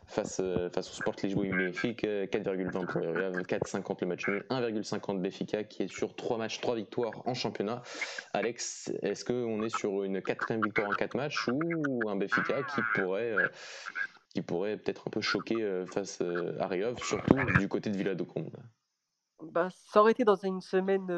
face, 0.07 0.40
face 0.72 0.90
au 0.90 0.94
Sport 0.94 1.16
Lisboa 1.20 1.48
Benfica, 1.52 2.26
4,20 2.26 2.87
pour 2.87 3.02
Rio 3.02 3.20
Ave, 3.20 3.42
4,50 3.42 3.96
le 4.02 4.07
match 4.07 4.29
nul, 4.29 4.44
1,50 4.50 5.20
Benfica 5.20 5.64
qui 5.64 5.83
est 5.83 5.88
sur 5.88 6.14
3 6.14 6.38
matchs, 6.38 6.61
3 6.61 6.76
victoires 6.76 7.26
en 7.26 7.35
championnat. 7.35 7.83
Alex, 8.35 8.92
est-ce 9.02 9.24
qu'on 9.24 9.61
est 9.62 9.76
sur 9.76 10.05
une 10.05 10.22
quatrième 10.22 10.62
victoire 10.62 10.87
en 10.87 10.94
4 10.94 11.16
matchs 11.16 11.48
ou 11.48 12.09
un 12.09 12.14
Benfica 12.14 12.62
qui 12.62 12.83
pourrait, 12.94 13.50
qui 14.33 14.42
pourrait 14.42 14.76
peut-être 14.76 15.09
un 15.09 15.11
peu 15.11 15.20
choquer 15.20 15.85
face 15.92 16.22
à 16.61 16.68
Rio 16.68 16.87
Ave, 16.87 17.02
surtout 17.02 17.37
du 17.59 17.66
côté 17.68 17.90
de 17.90 17.96
Villa 17.96 18.14
do 18.14 18.29
bah, 19.42 19.68
ça 19.70 20.01
aurait 20.01 20.12
été 20.12 20.25
dans 20.25 20.37
une 20.37 20.61
semaine 20.61 21.11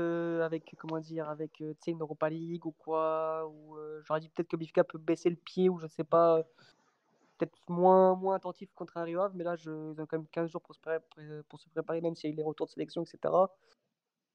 avec, 0.42 0.74
comment 0.78 0.98
dire, 0.98 1.28
avec 1.28 1.60
euh, 1.60 1.74
une 1.86 2.00
Europa 2.00 2.28
League 2.28 2.66
ou 2.66 2.72
quoi, 2.72 3.46
ou 3.46 3.76
j'aurais 4.04 4.20
dit 4.20 4.28
peut-être 4.28 4.48
que 4.48 4.56
Benfica 4.56 4.84
peut 4.84 4.98
baisser 4.98 5.30
le 5.30 5.36
pied 5.36 5.68
ou 5.68 5.78
je 5.78 5.86
sais 5.86 6.04
pas, 6.04 6.42
peut-être 7.38 7.56
moins, 7.68 8.16
moins 8.16 8.34
attentif 8.34 8.72
contre 8.74 9.00
Rio 9.00 9.20
Ave, 9.20 9.32
mais 9.36 9.44
là, 9.44 9.54
ils 9.64 9.70
ont 9.70 10.06
quand 10.06 10.18
même 10.18 10.26
15 10.26 10.50
jours 10.50 10.62
pour 10.62 10.74
se 10.74 10.80
préparer, 11.70 12.00
même 12.00 12.16
s'il 12.16 12.30
y 12.30 12.32
a 12.32 12.34
eu 12.34 12.36
les 12.36 12.42
retours 12.42 12.66
de 12.66 12.72
sélection, 12.72 13.04
etc. 13.04 13.32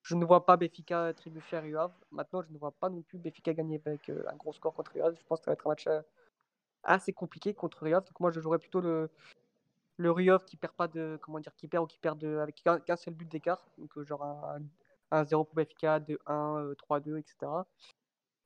Je 0.01 0.15
ne 0.15 0.25
vois 0.25 0.45
pas 0.45 0.57
Benfica 0.57 1.13
trébucher 1.13 1.57
à 1.57 1.61
Rio 1.61 1.79
Ave. 1.79 1.93
Maintenant, 2.11 2.41
je 2.41 2.51
ne 2.51 2.57
vois 2.57 2.71
pas 2.71 2.89
non 2.89 3.01
plus 3.01 3.17
Benfica 3.17 3.53
gagner 3.53 3.81
avec 3.85 4.09
un 4.09 4.35
gros 4.35 4.53
score 4.53 4.73
contre 4.73 4.91
Rio 4.93 5.05
Ave. 5.05 5.15
Je 5.17 5.25
pense 5.25 5.39
que 5.39 5.45
ça 5.45 5.51
va 5.51 5.53
être 5.53 5.67
un 5.67 5.69
match 5.69 5.87
assez 6.83 7.13
compliqué 7.13 7.53
contre 7.53 7.83
Rio 7.83 7.97
Ave. 7.97 8.05
Donc 8.05 8.19
moi, 8.19 8.31
je 8.31 8.39
jouerais 8.39 8.59
plutôt 8.59 8.81
le, 8.81 9.09
le 9.97 10.11
Ryov 10.11 10.45
qui 10.45 10.57
perd 10.57 10.73
pas 10.73 10.87
de 10.87 11.19
comment 11.21 11.39
dire 11.39 11.55
qui 11.55 11.67
perd 11.67 11.83
ou 11.83 11.87
qui 11.87 11.99
perd 11.99 12.17
de 12.17 12.37
avec 12.37 12.63
qu'un 12.63 12.95
seul 12.95 13.13
but 13.13 13.29
d'écart. 13.29 13.65
Donc 13.77 13.97
euh, 13.97 14.03
genre 14.03 14.23
un, 14.23 14.61
un 15.11 15.23
0 15.23 15.43
pour 15.43 15.55
Benfica 15.55 15.99
de 15.99 16.19
1 16.25 16.73
3-2 16.89 17.17
etc 17.17 17.63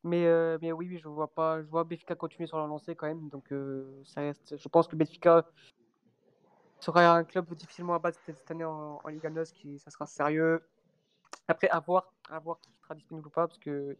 mais 0.03 0.25
euh, 0.25 0.57
mais 0.61 0.71
oui, 0.71 0.87
oui 0.89 0.97
je 0.97 1.07
vois 1.07 1.27
pas 1.27 1.61
je 1.61 1.67
vois 1.67 1.83
Benfica 1.83 2.15
continuer 2.15 2.47
sur 2.47 2.57
la 2.57 2.67
lancée 2.67 2.95
quand 2.95 3.07
même. 3.07 3.29
Donc 3.29 3.51
euh, 3.51 4.01
ça 4.05 4.21
reste 4.21 4.57
je 4.57 4.69
pense 4.69 4.87
que 4.87 4.95
Benfica 4.95 5.45
sera 6.79 7.15
un 7.15 7.23
club 7.23 7.53
difficilement 7.55 7.95
à 7.95 7.99
battre 7.99 8.19
cette 8.25 8.49
année 8.51 8.63
en, 8.63 8.99
en 9.03 9.07
Liga 9.09 9.29
NOS 9.29 9.51
qui 9.53 9.79
ça 9.79 9.91
sera 9.91 10.05
sérieux. 10.05 10.63
Après 11.47 11.69
à 11.69 11.79
voir 11.79 12.13
à 12.29 12.39
voir 12.39 12.59
qui 12.59 12.71
sera 12.81 12.95
disponible 12.95 13.27
ou 13.27 13.31
pas 13.31 13.47
parce 13.47 13.59
que 13.59 13.97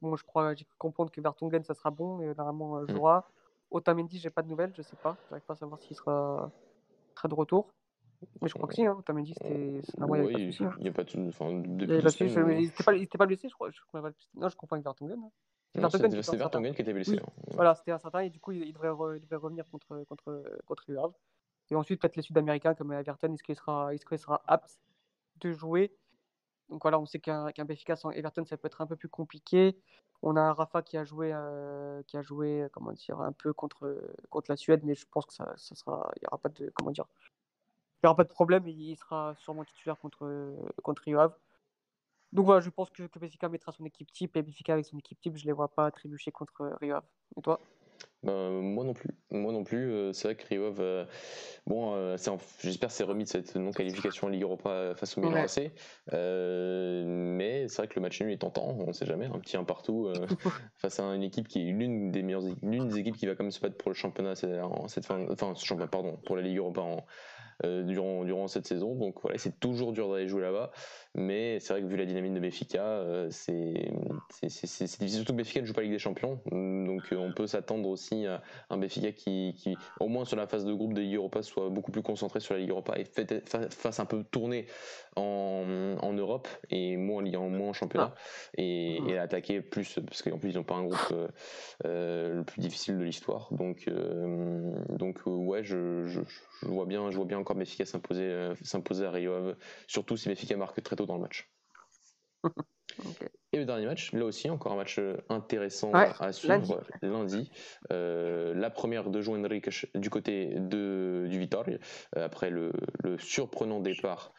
bon 0.00 0.16
je 0.16 0.24
crois 0.24 0.54
j'ai 0.54 0.64
cru 0.64 0.74
comprendre 0.78 1.10
que 1.10 1.20
Vertonghen 1.20 1.64
ça 1.64 1.74
sera 1.74 1.90
bon 1.90 2.20
et 2.20 2.34
normalement 2.34 2.80
mmh. 2.80 2.90
jouera 2.90 3.28
Otamendi 3.70 4.18
j'ai 4.18 4.30
pas 4.30 4.42
de 4.42 4.48
nouvelles 4.48 4.72
je 4.76 4.82
sais 4.82 4.96
pas. 4.96 5.16
J'arrive 5.28 5.44
pas 5.44 5.54
à 5.54 5.56
savoir 5.56 5.80
s'il 5.80 5.96
sera 5.96 6.50
de 7.28 7.34
retour. 7.34 7.72
Mais 8.40 8.48
je 8.48 8.54
crois 8.54 8.68
que 8.68 8.74
si, 8.74 8.84
hein, 8.86 9.02
dit 9.22 9.34
c'était. 9.34 9.82
oui, 9.98 10.52
il 10.58 10.82
n'y 10.82 10.88
a 10.88 10.92
pas 10.92 11.04
de. 11.04 11.28
Enfin, 11.28 11.52
depuis 11.52 12.24
il 12.24 12.60
n'était 12.60 12.82
pas, 12.82 13.18
pas, 13.18 13.26
blessé, 13.26 13.48
je 13.48 13.54
crois. 13.54 13.70
Je... 13.70 13.80
Non, 14.34 14.48
je 14.48 14.56
comprends 14.56 14.76
avec 14.76 14.84
Vertonghen. 14.84 15.18
Hein. 15.22 15.30
C'est 15.90 16.36
Vertonghen 16.36 16.74
qui 16.74 16.82
était 16.82 16.92
blessé. 16.92 17.18
Hein. 17.18 17.26
Voilà, 17.52 17.74
c'était 17.74 17.92
un 17.92 17.98
certain, 17.98 18.20
et 18.20 18.30
du 18.30 18.40
coup, 18.40 18.52
il, 18.52 18.72
devrait, 18.72 19.16
il 19.16 19.20
devrait, 19.20 19.36
revenir 19.36 19.68
contre, 19.70 20.04
contre, 20.08 20.42
contre 20.64 20.84
Havre. 20.96 21.18
Et 21.70 21.74
ensuite, 21.74 22.00
peut-être 22.00 22.16
les 22.16 22.22
Sud-Américains 22.22 22.74
comme 22.74 22.92
Everton, 22.92 23.32
est-ce 23.34 23.42
qu'il 23.42 23.56
sera, 23.56 23.92
est 23.92 24.04
qu 24.04 24.16
sera 24.16 24.42
apte 24.46 24.78
de 25.40 25.52
jouer? 25.52 25.92
Donc 26.68 26.82
voilà, 26.82 26.98
on 26.98 27.06
sait 27.06 27.20
qu'un 27.20 27.52
qu 27.52 27.62
Benfica 27.64 27.96
sans 27.96 28.10
Everton, 28.10 28.44
ça 28.44 28.56
peut 28.56 28.66
être 28.66 28.80
un 28.80 28.86
peu 28.86 28.96
plus 28.96 29.08
compliqué. 29.08 29.78
On 30.22 30.36
a 30.36 30.40
un 30.40 30.52
Rafa 30.52 30.82
qui 30.82 30.96
a 30.96 31.04
joué, 31.04 31.30
euh, 31.32 32.02
qui 32.04 32.16
a 32.16 32.22
joué 32.22 32.66
comment 32.72 32.92
dire, 32.92 33.20
un 33.20 33.32
peu 33.32 33.52
contre, 33.52 34.00
contre 34.30 34.50
la 34.50 34.56
Suède, 34.56 34.80
mais 34.84 34.94
je 34.94 35.06
pense 35.10 35.26
que 35.26 35.34
ça, 35.34 35.52
ça 35.56 35.74
sera, 35.74 36.10
il 36.16 36.20
n'y 36.22 36.26
aura 36.28 36.38
pas 36.38 36.48
de, 36.48 36.70
comment 36.74 36.90
dire, 36.90 37.04
il 38.02 38.06
aura 38.06 38.16
pas 38.16 38.24
de 38.24 38.28
problème. 38.28 38.66
Il 38.68 38.96
sera 38.96 39.34
sûrement 39.38 39.64
titulaire 39.64 39.98
contre, 39.98 40.54
contre 40.82 41.02
Rio 41.02 41.18
Ave. 41.18 41.36
Donc 42.32 42.46
voilà, 42.46 42.60
je 42.60 42.70
pense 42.70 42.90
que, 42.90 43.04
que 43.04 43.46
mettra 43.46 43.72
son 43.72 43.84
équipe 43.84 44.12
type 44.12 44.36
et 44.36 44.42
Benfica 44.42 44.72
avec 44.72 44.84
son 44.84 44.98
équipe 44.98 45.20
type, 45.20 45.36
je 45.36 45.44
ne 45.44 45.48
les 45.48 45.52
vois 45.52 45.68
pas 45.68 45.90
trébucher 45.90 46.32
contre 46.32 46.76
Rio 46.80 46.96
Ave. 46.96 47.04
Et 47.36 47.42
toi? 47.42 47.60
Bah, 48.22 48.50
moi 48.50 48.84
non 48.84 48.94
plus. 48.94 49.10
Moi 49.30 49.52
non 49.52 49.64
plus. 49.64 49.92
Euh, 49.92 50.12
c'est 50.12 50.28
vrai 50.28 50.34
que 50.36 50.46
Riov, 50.46 50.78
euh, 50.80 51.04
bon, 51.66 51.94
euh, 51.94 52.16
j'espère 52.60 52.90
c'est 52.90 53.04
remis 53.04 53.24
de 53.24 53.28
cette 53.28 53.54
non-qualification 53.54 54.26
en 54.26 54.30
Ligue 54.30 54.42
Europa 54.42 54.94
face 54.96 55.16
au 55.16 55.20
Milan 55.20 55.44
AC. 55.44 55.70
mais 56.12 57.68
c'est 57.68 57.76
vrai 57.76 57.88
que 57.88 57.94
le 57.96 58.00
match 58.00 58.20
nul 58.20 58.32
est 58.32 58.38
tentant. 58.38 58.76
On 58.78 58.86
ne 58.86 58.92
sait 58.92 59.06
jamais. 59.06 59.26
Un 59.26 59.38
petit 59.38 59.56
un 59.56 59.64
partout 59.64 60.10
face 60.76 60.98
à 61.00 61.04
une 61.04 61.22
équipe 61.22 61.48
qui 61.48 61.60
est 61.60 61.72
l'une 61.72 62.10
des 62.10 62.22
meilleures, 62.22 62.42
l'une 62.62 62.88
des 62.88 62.98
équipes 62.98 63.16
qui 63.16 63.26
va 63.26 63.34
quand 63.34 63.44
même 63.44 63.50
se 63.50 63.60
battre 63.60 63.76
pour 63.76 63.90
le 63.90 63.96
championnat 63.96 64.34
en 64.62 64.88
cette 64.88 65.06
fin, 65.06 65.26
enfin, 65.30 65.54
championnat, 65.54 65.88
pardon, 65.88 66.18
pour 66.24 66.36
la 66.36 66.42
Ligue 66.42 66.58
Europa 66.58 66.80
en, 66.80 67.04
durant, 67.64 68.24
durant 68.24 68.48
cette 68.48 68.66
saison. 68.66 68.94
Donc 68.94 69.20
voilà, 69.22 69.38
c'est 69.38 69.58
toujours 69.60 69.92
dur 69.92 70.10
d'aller 70.10 70.28
jouer 70.28 70.42
là-bas. 70.42 70.70
Mais 71.14 71.60
c'est 71.60 71.72
vrai 71.72 71.82
que 71.82 71.86
vu 71.86 71.96
la 71.96 72.04
dynamique 72.04 72.34
de 72.34 72.40
Béfica, 72.40 73.02
c'est 73.30 73.90
difficile. 74.42 75.08
Surtout 75.08 75.32
que 75.32 75.38
Béfica 75.38 75.60
ne 75.60 75.66
joue 75.66 75.72
pas 75.72 75.82
Ligue 75.82 75.92
des 75.92 75.98
Champions. 75.98 76.40
Donc 76.50 77.02
on 77.12 77.32
peut 77.32 77.46
s'attendre 77.46 77.88
aussi 77.88 78.26
à 78.26 78.42
un 78.68 78.76
Béfica 78.76 79.12
qui, 79.12 79.54
qui, 79.56 79.76
au 80.00 80.08
moins 80.08 80.24
sur 80.24 80.36
la 80.36 80.46
phase 80.46 80.64
de 80.64 80.74
groupe 80.74 80.92
de 80.92 81.00
Ligue 81.00 81.14
Europa, 81.14 81.42
soit 81.42 81.70
beaucoup 81.70 81.90
plus 81.90 82.02
concentré 82.02 82.40
sur 82.40 82.54
la 82.54 82.60
Ligue 82.60 82.70
Europa 82.70 82.94
et 82.98 83.04
fasse 83.70 84.00
un 84.00 84.04
peu 84.04 84.24
tourner 84.24 84.66
en, 85.16 85.96
en 86.00 86.12
Europe 86.12 86.48
et 86.70 86.96
moins, 86.96 87.24
en, 87.34 87.48
moins 87.48 87.70
en 87.70 87.72
championnat. 87.72 88.12
Ah. 88.14 88.20
Et, 88.58 88.98
et, 89.08 89.18
attaquer 89.18 89.62
plus, 89.62 89.98
parce 90.06 90.22
qu'en 90.22 90.38
plus 90.38 90.50
ils 90.50 90.56
n'ont 90.56 90.64
pas 90.64 90.74
un 90.74 90.84
groupe 90.84 91.14
euh, 91.84 92.34
le 92.34 92.44
plus 92.44 92.60
difficile 92.60 92.98
de 92.98 93.04
l'histoire. 93.04 93.48
Donc, 93.52 93.88
donc 94.90 95.20
ouais, 95.26 95.64
je, 95.64 96.04
je, 96.06 96.20
je, 96.22 96.40
vois 96.62 96.86
bien, 96.86 97.10
je 97.10 97.16
vois 97.16 97.26
bien 97.26 97.38
encore 97.38 97.56
Béfica 97.56 97.84
s'imposer 97.84 98.52
s'imposer 98.62 99.06
à 99.06 99.10
Rio, 99.10 99.54
surtout 99.86 100.16
si 100.16 100.28
Béfica 100.28 100.56
marque 100.56 100.82
très 100.82 100.96
tôt 100.96 101.06
dans 101.06 101.16
le 101.16 101.22
match. 101.22 101.50
Et 103.52 103.58
le 103.58 103.64
dernier 103.64 103.86
match, 103.86 104.12
là 104.12 104.24
aussi, 104.24 104.50
encore 104.50 104.72
un 104.72 104.76
match 104.76 104.98
euh, 104.98 105.16
intéressant 105.28 105.92
à 105.92 106.32
suivre 106.32 106.82
lundi. 107.02 107.50
Euh, 107.92 108.54
la 108.54 108.70
première 108.70 109.10
de 109.10 109.20
João 109.20 109.44
Henrique 109.44 109.68
du 109.94 110.10
côté 110.10 110.54
de, 110.56 111.26
du 111.28 111.38
Vitória, 111.38 111.78
euh, 112.16 112.24
après 112.24 112.50
le, 112.50 112.72
le, 113.04 113.18
surprenant 113.18 113.80
départ 113.80 114.34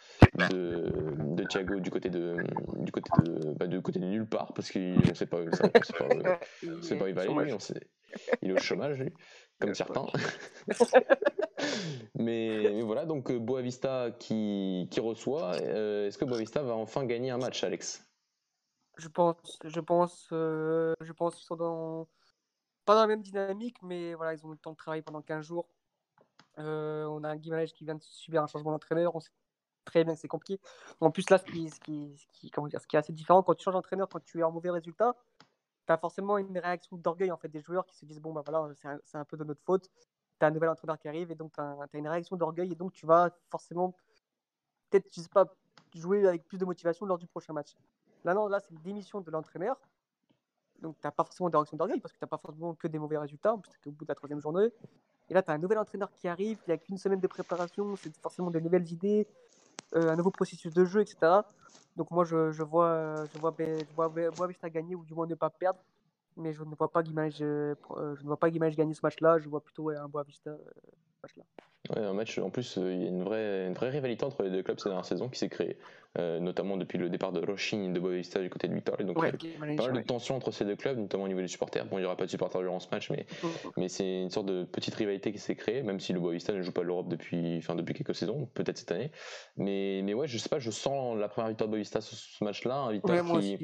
de, 0.52 0.92
de, 1.20 1.44
Thiago 1.46 1.80
du 1.80 1.90
côté 1.90 2.10
de, 2.10 2.36
du 2.80 2.92
côté 2.92 3.10
de, 3.24 3.54
bah, 3.54 3.68
du 3.68 3.82
côté 3.82 4.00
de 4.00 4.06
nulle 4.06 4.28
part, 4.28 4.54
parce 4.54 4.72
qu'on 4.72 4.80
ne 4.80 5.14
sait 5.14 5.26
pas, 5.26 5.40
sait 5.52 5.70
pas, 5.70 5.72
sait 6.82 6.98
pas 6.98 7.06
où 7.06 7.08
il 7.08 7.14
va 7.14 7.22
aller, 7.22 7.56
il 8.42 8.50
est 8.50 8.54
au 8.54 8.58
chômage, 8.58 9.04
comme 9.60 9.74
certains. 9.74 10.06
mais, 12.16 12.82
voilà, 12.82 13.06
donc 13.06 13.32
Boavista 13.32 14.12
qui, 14.12 14.88
qui 14.92 15.00
reçoit. 15.00 15.58
Est-ce 15.58 16.18
que 16.18 16.26
Boavista 16.26 16.62
va 16.62 16.76
enfin 16.76 17.06
gagner 17.06 17.32
un 17.32 17.38
match, 17.38 17.64
Alex? 17.64 18.08
Je 18.98 19.08
pense, 19.08 19.60
je 19.64 19.80
pense, 19.80 20.28
euh, 20.32 20.96
je 21.02 21.14
pense 21.14 21.36
qu'ils 21.36 21.46
sont 21.46 21.56
dans, 21.56 22.08
pas 22.86 22.96
dans 22.96 23.02
la 23.02 23.08
même 23.08 23.22
dynamique, 23.22 23.78
mais 23.84 24.16
voilà, 24.16 24.34
ils 24.34 24.44
ont 24.46 24.50
eu 24.50 24.54
le 24.54 24.58
temps 24.58 24.72
de 24.72 24.78
travailler 24.78 25.04
pendant 25.04 25.22
15 25.22 25.46
jours. 25.46 25.70
Euh, 26.58 27.06
on 27.06 27.24
a 27.24 27.30
un 27.30 27.36
Guimarães 27.36 27.68
qui 27.68 27.86
vient 27.86 27.96
de 27.96 28.02
subir 28.02 28.42
un 28.42 28.48
changement 28.48 28.72
d'entraîneur. 28.72 29.16
On 29.16 29.20
sait 29.20 29.30
très 29.86 30.04
bien 30.04 30.16
que 30.16 30.20
c'est 30.20 30.28
compliqué. 30.28 30.60
En 31.00 31.12
plus, 31.12 31.30
là, 31.30 31.38
ce 31.38 31.44
qui, 31.44 31.70
ce 31.70 31.80
qui, 31.80 32.18
ce 32.18 32.26
qui, 32.34 32.50
comment 32.50 32.68
dire, 32.68 32.82
ce 32.82 32.88
qui 32.88 32.96
est 32.96 33.00
assez 33.00 33.14
différent, 33.14 33.44
quand 33.44 33.54
tu 33.54 33.64
changes 33.64 33.76
d'entraîneur, 33.76 34.10
quand 34.10 34.24
tu 34.24 34.40
es 34.40 34.44
en 34.44 34.52
mauvais 34.52 34.72
résultat, 34.72 35.16
tu 35.88 36.00
forcément 36.00 36.38
une 36.38 36.58
réaction 36.58 36.98
d'orgueil 36.98 37.32
en 37.32 37.38
fait, 37.38 37.48
des 37.48 37.62
joueurs 37.62 37.86
qui 37.86 37.96
se 37.96 38.06
disent 38.06 38.20
Bon, 38.20 38.34
bah 38.34 38.44
voilà, 38.46 38.74
c'est 38.76 38.88
un, 38.88 39.00
un, 39.14 39.26
peu 39.26 39.38
de 39.38 39.44
notre 39.44 39.62
faute. 39.64 39.90
Tu 40.40 40.46
as 40.46 40.48
un 40.48 40.52
nouvel 40.52 40.70
entraîneur 40.70 40.98
qui 41.00 41.08
arrive 41.08 41.32
et 41.32 41.36
donc 41.36 41.54
tu 41.54 41.62
as, 41.62 41.88
une 41.94 42.08
réaction 42.08 42.36
d'orgueil 42.36 42.72
et 42.72 42.76
donc 42.76 42.94
tu 42.94 43.06
vas 43.06 43.32
forcément, 43.50 43.96
peut-être, 44.90 45.08
je 45.16 45.22
sais 45.22 45.30
pas, 45.30 45.46
jouer 45.96 46.28
avec 46.28 46.46
plus 46.46 46.58
de 46.58 46.66
motivation 46.66 47.06
lors 47.06 47.18
du 47.18 47.28
prochain 47.28 47.54
match. 47.54 47.76
Là, 48.24 48.34
non, 48.34 48.48
là, 48.48 48.60
c'est 48.60 48.72
une 48.72 48.82
démission 48.82 49.22
de 49.22 49.32
l'entraîneur. 49.32 49.80
Donc, 50.82 50.96
tu 51.00 51.08
n'as 51.08 51.12
pas 51.12 51.24
forcément 51.24 51.50
de 51.50 51.58
réaction 51.58 51.78
d'orgueil 51.78 52.00
parce 52.00 52.14
que 52.14 52.20
tu 52.20 52.24
n'as 52.24 52.30
pas 52.30 52.38
forcément 52.38 52.76
que 52.76 52.88
des 52.88 53.00
mauvais 53.00 53.18
résultats, 53.18 53.56
parce 53.64 53.78
qu'au 53.78 53.92
bout 53.92 54.06
de 54.06 54.10
la 54.10 54.16
troisième 54.16 54.42
journée. 54.42 54.70
Et 55.30 55.34
là, 55.34 55.42
tu 55.42 55.50
as 55.50 55.54
un 55.54 55.58
nouvel 55.58 55.78
entraîneur 55.80 56.12
qui 56.12 56.28
arrive, 56.28 56.60
il 56.68 56.70
n'y 56.70 56.74
a 56.74 56.78
qu'une 56.78 56.98
semaine 56.98 57.20
de 57.20 57.28
préparation, 57.28 57.96
c'est 57.96 58.16
forcément 58.18 58.52
de 58.52 58.60
nouvelles 58.60 58.92
idées. 58.92 59.28
Un 59.94 60.16
nouveau 60.16 60.32
processus 60.32 60.74
de 60.74 60.86
jeu, 60.86 61.02
etc. 61.02 61.44
Donc 61.96 62.12
moi, 62.12 62.26
je, 62.26 62.52
je 62.52 62.64
vois, 62.64 63.26
je 63.34 63.40
vois, 63.40 63.56
je 63.58 63.94
vois 63.96 64.10
Boavista 64.10 64.70
gagner 64.70 64.96
ou 64.96 65.04
du 65.04 65.14
moins 65.14 65.28
ne 65.28 65.36
pas 65.36 65.50
perdre. 65.50 65.80
Mais 66.36 66.54
je 66.54 66.64
ne 66.64 66.76
vois 66.76 66.92
pas 66.92 67.02
Guimaraes, 67.02 67.32
je 67.32 67.74
ne 67.74 68.28
vois 68.28 68.38
pas 68.38 68.52
gagner 68.52 68.94
ce 68.94 69.00
match-là. 69.02 69.40
Je 69.40 69.50
vois 69.50 69.62
plutôt 69.62 69.90
un 69.90 70.08
Boavista 70.08 70.52
match-là. 71.24 71.44
Ouais, 71.96 72.04
un 72.04 72.14
match, 72.14 72.38
en 72.40 72.50
plus, 72.50 72.78
il 72.78 73.02
y 73.02 73.06
a 73.06 73.08
une 73.08 73.24
vraie, 73.24 73.68
une 73.68 73.74
vraie 73.74 73.90
rivalité 73.90 74.26
entre 74.26 74.44
les 74.44 74.50
deux 74.50 74.64
clubs 74.64 74.80
ces 74.80 74.90
dernières 74.90 75.06
saisons 75.06 75.30
qui 75.30 75.40
s'est 75.40 75.50
créée. 75.50 75.78
Euh, 76.20 76.40
notamment 76.40 76.78
depuis 76.78 76.98
le 76.98 77.10
départ 77.10 77.32
de 77.32 77.46
Rochin 77.46 77.92
de 77.92 78.00
Boavista 78.00 78.40
du 78.40 78.50
côté 78.50 78.68
de 78.68 78.74
Victor. 78.74 78.98
Donc 78.98 79.18
il 79.22 79.52
y 79.52 79.74
a 79.74 79.76
pas 79.76 79.88
mal 79.88 80.02
de 80.02 80.02
tensions 80.02 80.36
entre 80.36 80.50
ces 80.50 80.66
deux 80.66 80.76
clubs, 80.76 80.98
notamment 80.98 81.26
au 81.26 81.28
niveau 81.28 81.42
des 81.42 81.48
supporters. 81.48 81.86
Bon, 81.86 81.98
il 81.98 82.02
n'y 82.02 82.06
aura 82.08 82.16
pas 82.16 82.26
de 82.26 82.32
supporters 82.32 82.62
durant 82.62 82.80
ce 82.80 82.88
match, 82.92 83.12
mais, 83.12 83.28
mm. 83.44 83.48
mais 83.78 83.88
c'est 83.88 84.24
une 84.24 84.32
sorte 84.32 84.48
de 84.48 84.64
petite 84.64 84.96
rivalité 84.96 85.32
qui 85.32 85.38
s'est 85.38 85.56
créée, 85.56 85.84
même 85.84 86.00
si 86.00 86.14
le 86.14 86.20
Boavista 86.20 86.54
ne 86.54 86.64
joue 86.64 86.72
pas 86.72 86.82
l'Europe 86.82 87.08
depuis, 87.08 87.58
enfin, 87.60 87.76
depuis 87.76 87.94
quelques 87.94 88.16
saisons, 88.16 88.50
peut-être 88.56 88.80
cette 88.80 88.92
année. 88.92 89.12
Mais, 89.58 90.02
mais 90.04 90.16
ouais, 90.16 90.28
je 90.28 90.40
sais 90.40 90.50
pas, 90.50 90.58
je 90.58 90.72
sens 90.72 91.16
la 91.20 91.28
première 91.28 91.50
victoire 91.50 91.68
de 91.68 91.74
Boavista 91.74 92.02
sur 92.02 92.18
ce 92.18 92.44
match-là, 92.44 92.76
un 92.78 92.92
Victor 92.94 93.40
qui, 93.40 93.60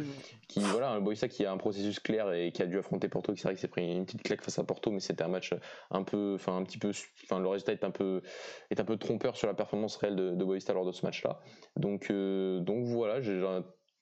qui, 0.47 0.59
voilà, 0.59 0.91
un 0.91 1.01
Boavista 1.01 1.27
qui 1.27 1.45
a 1.45 1.51
un 1.51 1.57
processus 1.57 1.99
clair 1.99 2.31
et 2.33 2.51
qui 2.51 2.62
a 2.62 2.67
dû 2.67 2.77
affronter 2.77 3.07
Porto, 3.07 3.33
qui 3.33 3.39
c'est 3.39 3.47
vrai 3.47 3.55
que 3.55 3.62
s'est 3.62 3.67
pris 3.67 3.91
une 3.91 4.05
petite 4.05 4.21
claque 4.21 4.43
face 4.43 4.59
à 4.59 4.63
Porto, 4.63 4.91
mais 4.91 4.99
c'était 4.99 5.23
un 5.23 5.27
match 5.27 5.55
un 5.89 6.03
peu, 6.03 6.33
enfin 6.36 6.55
un 6.55 6.63
petit 6.63 6.77
peu, 6.77 6.91
enfin 7.23 7.39
le 7.39 7.47
résultat 7.47 7.71
est 7.71 7.83
un 7.83 7.91
peu, 7.91 8.12
est 8.69 8.80
un 8.80 8.86
peu 8.86 8.97
trompeur 8.97 9.36
sur 9.38 9.47
la 9.47 9.54
performance 9.54 9.95
réelle 9.97 10.15
de, 10.15 10.32
de 10.32 10.45
Boavista 10.45 10.73
lors 10.73 10.86
de 10.86 10.91
ce 10.91 11.06
match-là. 11.06 11.39
Donc, 11.78 12.10
euh, 12.12 12.60
donc 12.60 12.86
voilà, 12.86 13.19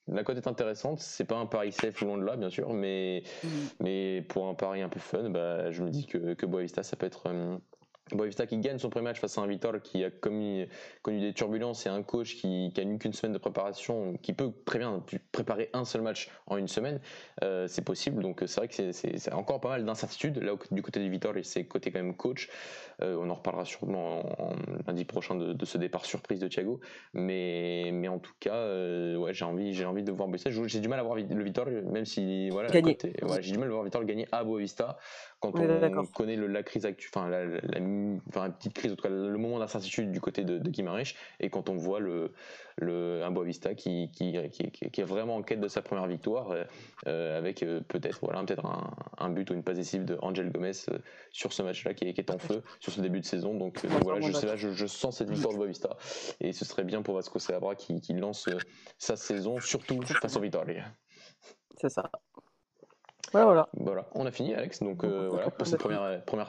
la 0.08 0.24
cote 0.24 0.38
est 0.38 0.48
intéressante, 0.48 1.00
c'est 1.00 1.26
pas 1.26 1.38
un 1.38 1.46
pari 1.46 1.72
safe 1.72 2.02
loin 2.02 2.18
de 2.18 2.24
là 2.24 2.36
bien 2.36 2.50
sûr, 2.50 2.74
mais, 2.74 3.24
mm. 3.44 3.48
mais 3.80 4.22
pour 4.24 4.48
un 4.48 4.56
pari 4.56 4.82
un 4.82 4.90
peu 4.90 5.00
fun, 5.00 5.30
bah, 5.30 5.72
je 5.72 5.84
me 5.84 5.90
dis 5.90 6.06
que, 6.06 6.34
que 6.34 6.46
Boavista 6.46 6.84
ça 6.84 6.96
peut 6.98 7.06
être, 7.06 7.28
euh, 7.28 7.58
Boavista 8.16 8.46
qui 8.46 8.58
gagne 8.58 8.78
son 8.78 8.90
premier 8.90 9.06
match 9.06 9.20
face 9.20 9.38
à 9.38 9.42
un 9.42 9.48
Vitor 9.48 9.82
qui 9.82 10.04
a 10.04 10.10
commis, 10.10 10.68
connu 11.02 11.20
des 11.20 11.34
turbulences 11.34 11.86
et 11.86 11.90
un 11.90 12.04
coach 12.04 12.36
qui, 12.36 12.72
qui 12.74 12.82
a 12.82 12.84
eu 12.84 12.98
qu'une 12.98 13.14
semaine 13.14 13.34
de 13.34 13.38
préparation, 13.38 14.18
qui 14.22 14.34
peut 14.34 14.52
très 14.66 14.80
bien 14.80 15.04
préparer 15.32 15.70
un 15.74 15.86
seul 15.86 16.02
match 16.02 16.30
en 16.48 16.58
une 16.58 16.68
semaine, 16.68 17.00
euh, 17.44 17.68
c'est 17.68 17.84
possible. 17.84 18.22
Donc 18.22 18.44
c'est 18.46 18.60
vrai 18.60 18.68
que 18.68 18.92
c'est 18.92 19.34
encore 19.34 19.62
pas 19.62 19.70
mal 19.70 19.86
d'incertitudes. 19.86 20.38
Là, 20.38 20.54
du 20.72 20.82
côté 20.82 21.00
du 21.00 21.10
Vitor, 21.10 21.34
c'est 21.44 21.66
côté 21.66 21.92
quand 21.92 22.00
même 22.00 22.16
coach. 22.16 22.50
Euh, 23.02 23.18
on 23.20 23.30
en 23.30 23.36
reparlera 23.36 23.66
sûrement 23.66 24.42
en, 24.42 24.56
lundi 24.88 25.06
prochain 25.06 25.36
de, 25.36 25.66
ce 25.66 25.78
départ 25.78 26.06
surprise 26.06 26.40
de 26.40 26.48
Thiago. 26.48 26.80
Mais, 27.14 27.90
mais 27.94 28.08
en 28.08 28.20
tout 28.20 28.34
cas, 28.40 28.54
euh, 28.54 29.16
ouais, 29.18 29.34
j'ai 29.34 29.46
envie, 29.46 29.86
envie 29.86 30.04
de 30.04 30.12
voir 30.12 30.28
Boavista. 30.28 30.50
J'ai 30.52 30.80
du 30.80 30.88
mal 30.88 31.00
à 31.00 31.04
voir 31.04 31.18
le 31.18 31.44
Vitor, 31.44 31.68
même 31.68 32.06
si 32.06 32.50
voilà, 32.50 32.70
j'ai 32.72 33.52
du 33.52 33.58
mal 33.58 33.70
à 33.70 33.72
voir 33.72 33.84
Vitor 33.84 34.04
gagner 34.06 34.28
à 34.32 34.44
Boavista 34.44 34.98
quand 35.42 35.50
on, 35.50 36.06
connaît 36.06 36.36
le, 36.36 36.46
la 36.46 36.62
crise 36.62 36.86
actuelle, 36.86 37.12
enfin 37.14 37.28
la, 37.28 37.46
la, 37.46 38.50
petite 38.52 38.74
crise, 38.74 38.92
en 38.92 38.96
tout 38.96 39.02
cas 39.02 39.10
le 39.10 39.38
moment 39.38 39.58
d'incertitude 39.58 40.12
du 40.12 40.22
côté 40.22 40.44
de, 40.44 40.60
de 40.60 40.72
et 41.40 41.50
quand 41.50 41.68
on 41.70 41.76
voit 41.76 42.00
le, 42.00 42.32
le, 42.78 43.24
un 43.24 43.32
Boavista 43.32 43.74
qui, 43.74 44.12
qui, 44.12 44.38
qui, 44.52 44.72
qui, 44.72 45.02
est 45.02 45.04
vraiment 45.04 45.38
en 45.38 45.42
quête 45.42 45.60
de 45.60 45.68
sa 45.68 45.82
première 45.82 46.06
victoire, 46.06 46.52
euh, 46.52 46.64
euh, 47.08 47.38
avec 47.38 47.64
euh, 47.64 47.82
peut-être 47.88 48.20
voilà, 48.22 48.44
peut 48.44 48.56
un, 48.64 48.92
un, 49.18 49.30
but 49.30 49.50
ou 49.50 49.56
une 49.56 49.64
passe 49.64 49.78
décisive 49.78 50.06
de 50.06 50.18
Angel 50.22 50.52
Gomez 50.52 50.74
sur 51.32 51.54
ce 51.54 51.64
match-là 51.64 51.96
qui, 51.96 52.06
est 52.06 52.30
en 52.30 52.38
feu 52.38 52.62
sur 52.80 52.94
ce 52.94 53.02
début 53.02 53.20
de 53.20 53.26
saison. 53.26 53.56
Donc, 53.56 53.84
voilà, 54.04 54.22
je, 54.22 54.32
sais 54.32 54.46
là, 54.46 54.56
je, 54.56 54.70
je, 54.72 54.86
sens 54.86 55.18
cette 55.18 55.30
victoire 55.32 55.54
de 55.54 55.58
Boavista 55.58 55.98
et 56.40 56.54
ce 56.54 56.66
serait 56.66 56.84
bien 56.84 57.02
pour 57.02 57.16
Vasco 57.16 57.40
Seabra 57.40 57.74
qui, 57.74 58.00
qui 58.00 58.14
lance 58.14 58.48
sa 59.00 59.16
saison, 59.16 59.60
surtout 59.60 60.02
face 60.04 60.36
au 60.36 60.42
Vitória. 60.42 60.86
C'est 61.80 61.90
ça. 61.90 62.12
Voilà, 63.32 63.70
voilà. 63.74 64.08
on 64.14 64.26
a 64.26 64.32
fini, 64.32 64.54
Alex. 64.54 64.82
Donc 64.82 65.04
euh, 65.04 65.30
voilà 65.30 65.50
pour 65.50 65.66
ce 65.66 65.76
premier, 65.78 65.98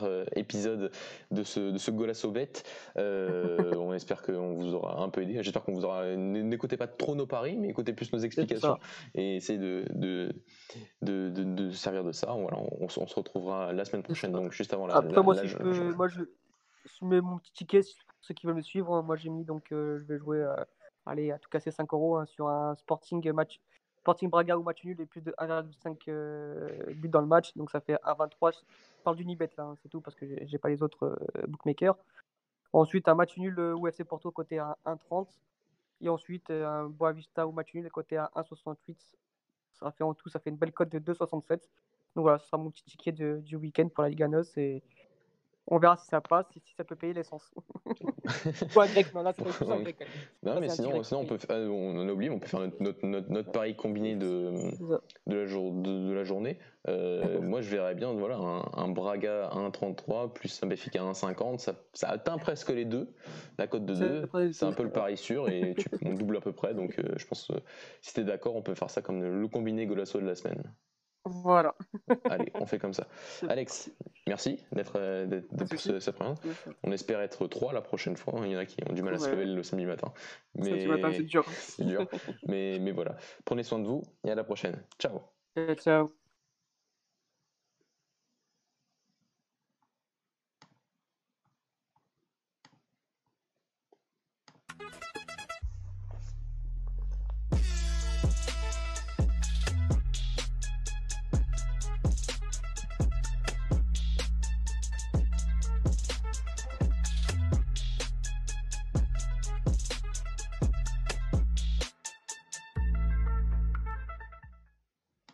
euh, 0.03 0.25
épisode 0.35 0.91
de 1.31 1.43
ce, 1.43 1.61
de 1.73 1.79
ce 1.79 1.91
Golasso 1.91 2.31
bête. 2.31 2.65
Euh, 2.97 3.75
on 3.77 3.93
espère 3.95 4.23
qu'on 4.23 4.55
vous 4.55 4.75
aura 4.75 5.01
un 5.01 5.09
peu 5.09 5.23
aidé. 5.23 5.43
J'espère 5.43 5.63
qu'on 5.63 5.75
vous 5.75 5.85
aura. 5.85 6.17
N'écoutez 6.17 6.77
pas 6.77 6.89
trop 6.89 7.15
nos 7.15 7.27
paris, 7.27 7.57
mais 7.57 7.69
écoutez 7.69 7.93
plus 7.93 8.13
nos 8.13 8.19
explications 8.19 8.79
et 9.15 9.37
essayez 9.37 9.59
de, 9.59 9.85
de, 9.91 10.35
de, 11.03 11.31
de, 11.31 11.71
servir 11.71 12.05
de 12.05 12.13
ça. 12.13 12.33
Voilà, 12.33 12.59
on, 12.81 12.89
se 12.89 13.15
retrouvera 13.15 13.73
la 13.73 13.85
semaine 13.85 14.03
prochaine, 14.03 14.33
donc 14.33 14.53
juste 14.53 14.75
avant 14.75 14.87
la. 14.87 14.97
Après, 14.97 15.23
moi, 15.23 15.37
si 15.37 15.47
je 15.47 15.57
peux, 15.57 15.95
moi, 15.95 16.09
je, 16.09 16.23
mets 17.03 17.21
mon 17.21 17.39
petit 17.39 17.53
ticket, 17.53 17.83
ceux 18.21 18.35
qui 18.35 18.47
veulent 18.47 18.57
me 18.57 18.63
suivre, 18.63 19.03
moi 19.03 19.17
j'ai 19.17 19.29
mis 19.29 19.45
donc 19.45 19.67
je 19.71 20.05
vais 20.05 20.19
jouer. 20.19 20.45
allez, 21.07 21.31
à 21.31 21.39
tout 21.39 21.49
casser 21.49 21.71
5 21.71 21.93
euros 21.93 22.17
hein, 22.17 22.27
sur 22.27 22.49
un 22.49 22.75
Sporting 22.75 23.31
match 23.33 23.61
Sporting 24.03 24.31
Braga 24.31 24.59
ou 24.59 24.65
match 24.65 24.85
nul 24.85 25.01
et 25.01 25.07
plus 25.07 25.21
de 25.21 25.31
1,5 25.39 25.97
euh, 26.09 26.93
buts 26.95 27.09
dans 27.09 27.21
le 27.21 27.29
match. 27.29 27.57
Donc 27.57 27.71
ça 27.71 27.81
fait 27.81 27.95
1,23. 28.05 28.53
Je 28.53 29.03
parle 29.05 29.17
d'Unibet 29.17 29.49
là, 29.57 29.65
hein, 29.65 29.77
c'est 29.81 29.89
tout 29.89 30.01
parce 30.01 30.17
que 30.17 30.27
j'ai 30.45 30.59
pas 30.59 30.71
les 30.71 30.83
autres 30.83 31.17
euh, 31.37 31.47
bookmakers. 31.47 31.97
Ensuite, 32.73 33.07
un 33.07 33.15
match 33.15 33.37
nul 33.37 33.57
euh, 33.61 33.77
UFC 33.77 34.03
Porto 34.03 34.33
côté 34.33 34.59
à 34.59 34.77
1,30. 34.87 35.29
Et 36.01 36.09
ensuite, 36.09 36.51
un 36.51 36.89
Boavista 36.89 37.47
ou 37.47 37.53
match 37.53 37.73
nul 37.75 37.89
côté 37.91 38.17
à 38.17 38.29
1,68. 38.35 38.97
Ça 39.75 39.93
fait 39.93 40.03
en 40.03 40.15
tout, 40.15 40.29
ça 40.29 40.41
fait 40.41 40.51
une 40.51 40.57
belle 40.57 40.73
cote 40.73 40.89
de 40.89 40.99
2,67. 40.99 41.61
Donc 42.17 42.23
voilà, 42.23 42.39
ce 42.39 42.47
sera 42.47 42.59
mon 42.59 42.73
petit 42.73 42.83
ticket 42.83 43.13
du 43.13 43.55
week-end 43.55 43.89
pour 43.89 44.03
la 44.03 44.09
Liga 44.09 44.27
NOS. 44.27 44.57
Et 44.57 44.83
on 45.69 45.79
verra 45.79 45.97
si 45.97 46.07
ça 46.07 46.21
passe, 46.21 46.47
si, 46.53 46.61
si 46.61 46.75
ça 46.75 46.85
peut 46.85 46.97
payer 46.97 47.13
l'essence. 47.13 47.53
Grec, 48.75 49.15
non, 49.15 49.23
là, 49.23 49.33
c'est 49.37 49.67
pas 49.67 49.79
grec. 49.79 49.97
Non, 50.43 50.61
mais 50.61 50.69
sinon, 50.69 51.03
sinon 51.03 51.21
on 51.21 51.27
peut 51.27 51.39
faire, 51.39 51.57
on 51.57 52.09
a 52.09 52.13
oublié, 52.13 52.31
on 52.31 52.39
peut 52.39 52.49
faire 52.49 52.61
notre, 52.61 53.07
notre, 53.07 53.31
notre, 53.31 53.53
pari 53.53 53.77
combiné 53.77 54.17
de, 54.17 54.53
de, 55.27 55.37
la, 55.37 55.47
jour, 55.47 55.73
de, 55.73 56.13
la 56.13 56.25
journée. 56.25 56.59
Euh, 56.89 57.41
moi, 57.41 57.61
je 57.61 57.71
verrais 57.71 57.95
bien 57.95 58.13
voilà, 58.13 58.37
un, 58.37 58.65
un 58.75 58.89
Braga 58.89 59.47
à 59.47 59.57
1,33 59.57 60.33
plus 60.33 60.63
un 60.63 60.67
Béfica 60.67 61.01
à 61.01 61.13
1,50. 61.13 61.59
Ça, 61.59 61.75
ça, 61.93 62.09
atteint 62.09 62.39
presque 62.39 62.71
les 62.71 62.85
deux. 62.85 63.15
La 63.59 63.67
cote 63.67 63.85
de 63.85 63.95
2, 63.95 64.53
c'est 64.53 64.65
un 64.65 64.73
peu 64.73 64.83
le 64.83 64.91
pari 64.91 65.17
sûr 65.17 65.49
et 65.49 65.75
tu, 65.77 65.87
on 66.05 66.15
double 66.15 66.37
à 66.37 66.41
peu 66.41 66.53
près. 66.53 66.75
Donc, 66.75 66.99
euh, 66.99 67.15
je 67.17 67.27
pense 67.27 67.47
que 67.47 67.55
si 68.01 68.15
tu 68.15 68.21
es 68.21 68.25
d'accord, 68.25 68.57
on 68.57 68.63
peut 68.63 68.75
faire 68.75 68.91
ça 68.91 69.01
comme 69.01 69.23
le 69.23 69.49
combiné 69.49 69.87
Golasso 69.87 70.21
de 70.21 70.27
la 70.27 70.35
semaine. 70.35 70.63
Voilà. 71.25 71.75
Allez, 72.31 72.51
on 72.55 72.67
fait 72.67 72.79
comme 72.79 72.95
ça. 72.95 73.07
Alex, 73.49 73.91
merci 74.27 74.59
d'être 74.73 74.99
pour 75.57 75.79
cette 75.79 76.17
première. 76.17 76.35
On 76.83 76.93
espère 76.93 77.21
être 77.21 77.47
trois 77.47 77.73
la 77.73 77.81
prochaine 77.81 78.17
fois. 78.17 78.41
Il 78.45 78.53
y 78.53 78.57
en 78.57 78.59
a 78.59 78.67
qui 78.67 78.79
ont 78.89 78.93
du 78.93 79.03
mal 79.03 79.15
à 79.15 79.19
se 79.19 79.31
lever 79.31 79.45
le 79.45 79.63
samedi 79.63 79.87
matin. 79.87 80.13
Mais... 80.55 80.65
Samedi 80.65 80.87
matin, 80.87 81.13
c'est 81.13 81.23
dur. 81.23 81.45
c'est 81.49 81.85
dur. 81.85 82.07
mais, 82.47 82.79
mais 82.81 82.93
voilà. 82.93 83.17
Prenez 83.45 83.63
soin 83.63 83.79
de 83.79 83.87
vous 83.87 84.03
et 84.25 84.31
à 84.31 84.35
la 84.35 84.45
prochaine. 84.45 84.83
Ciao. 84.99 85.21
Ciao. 85.77 86.13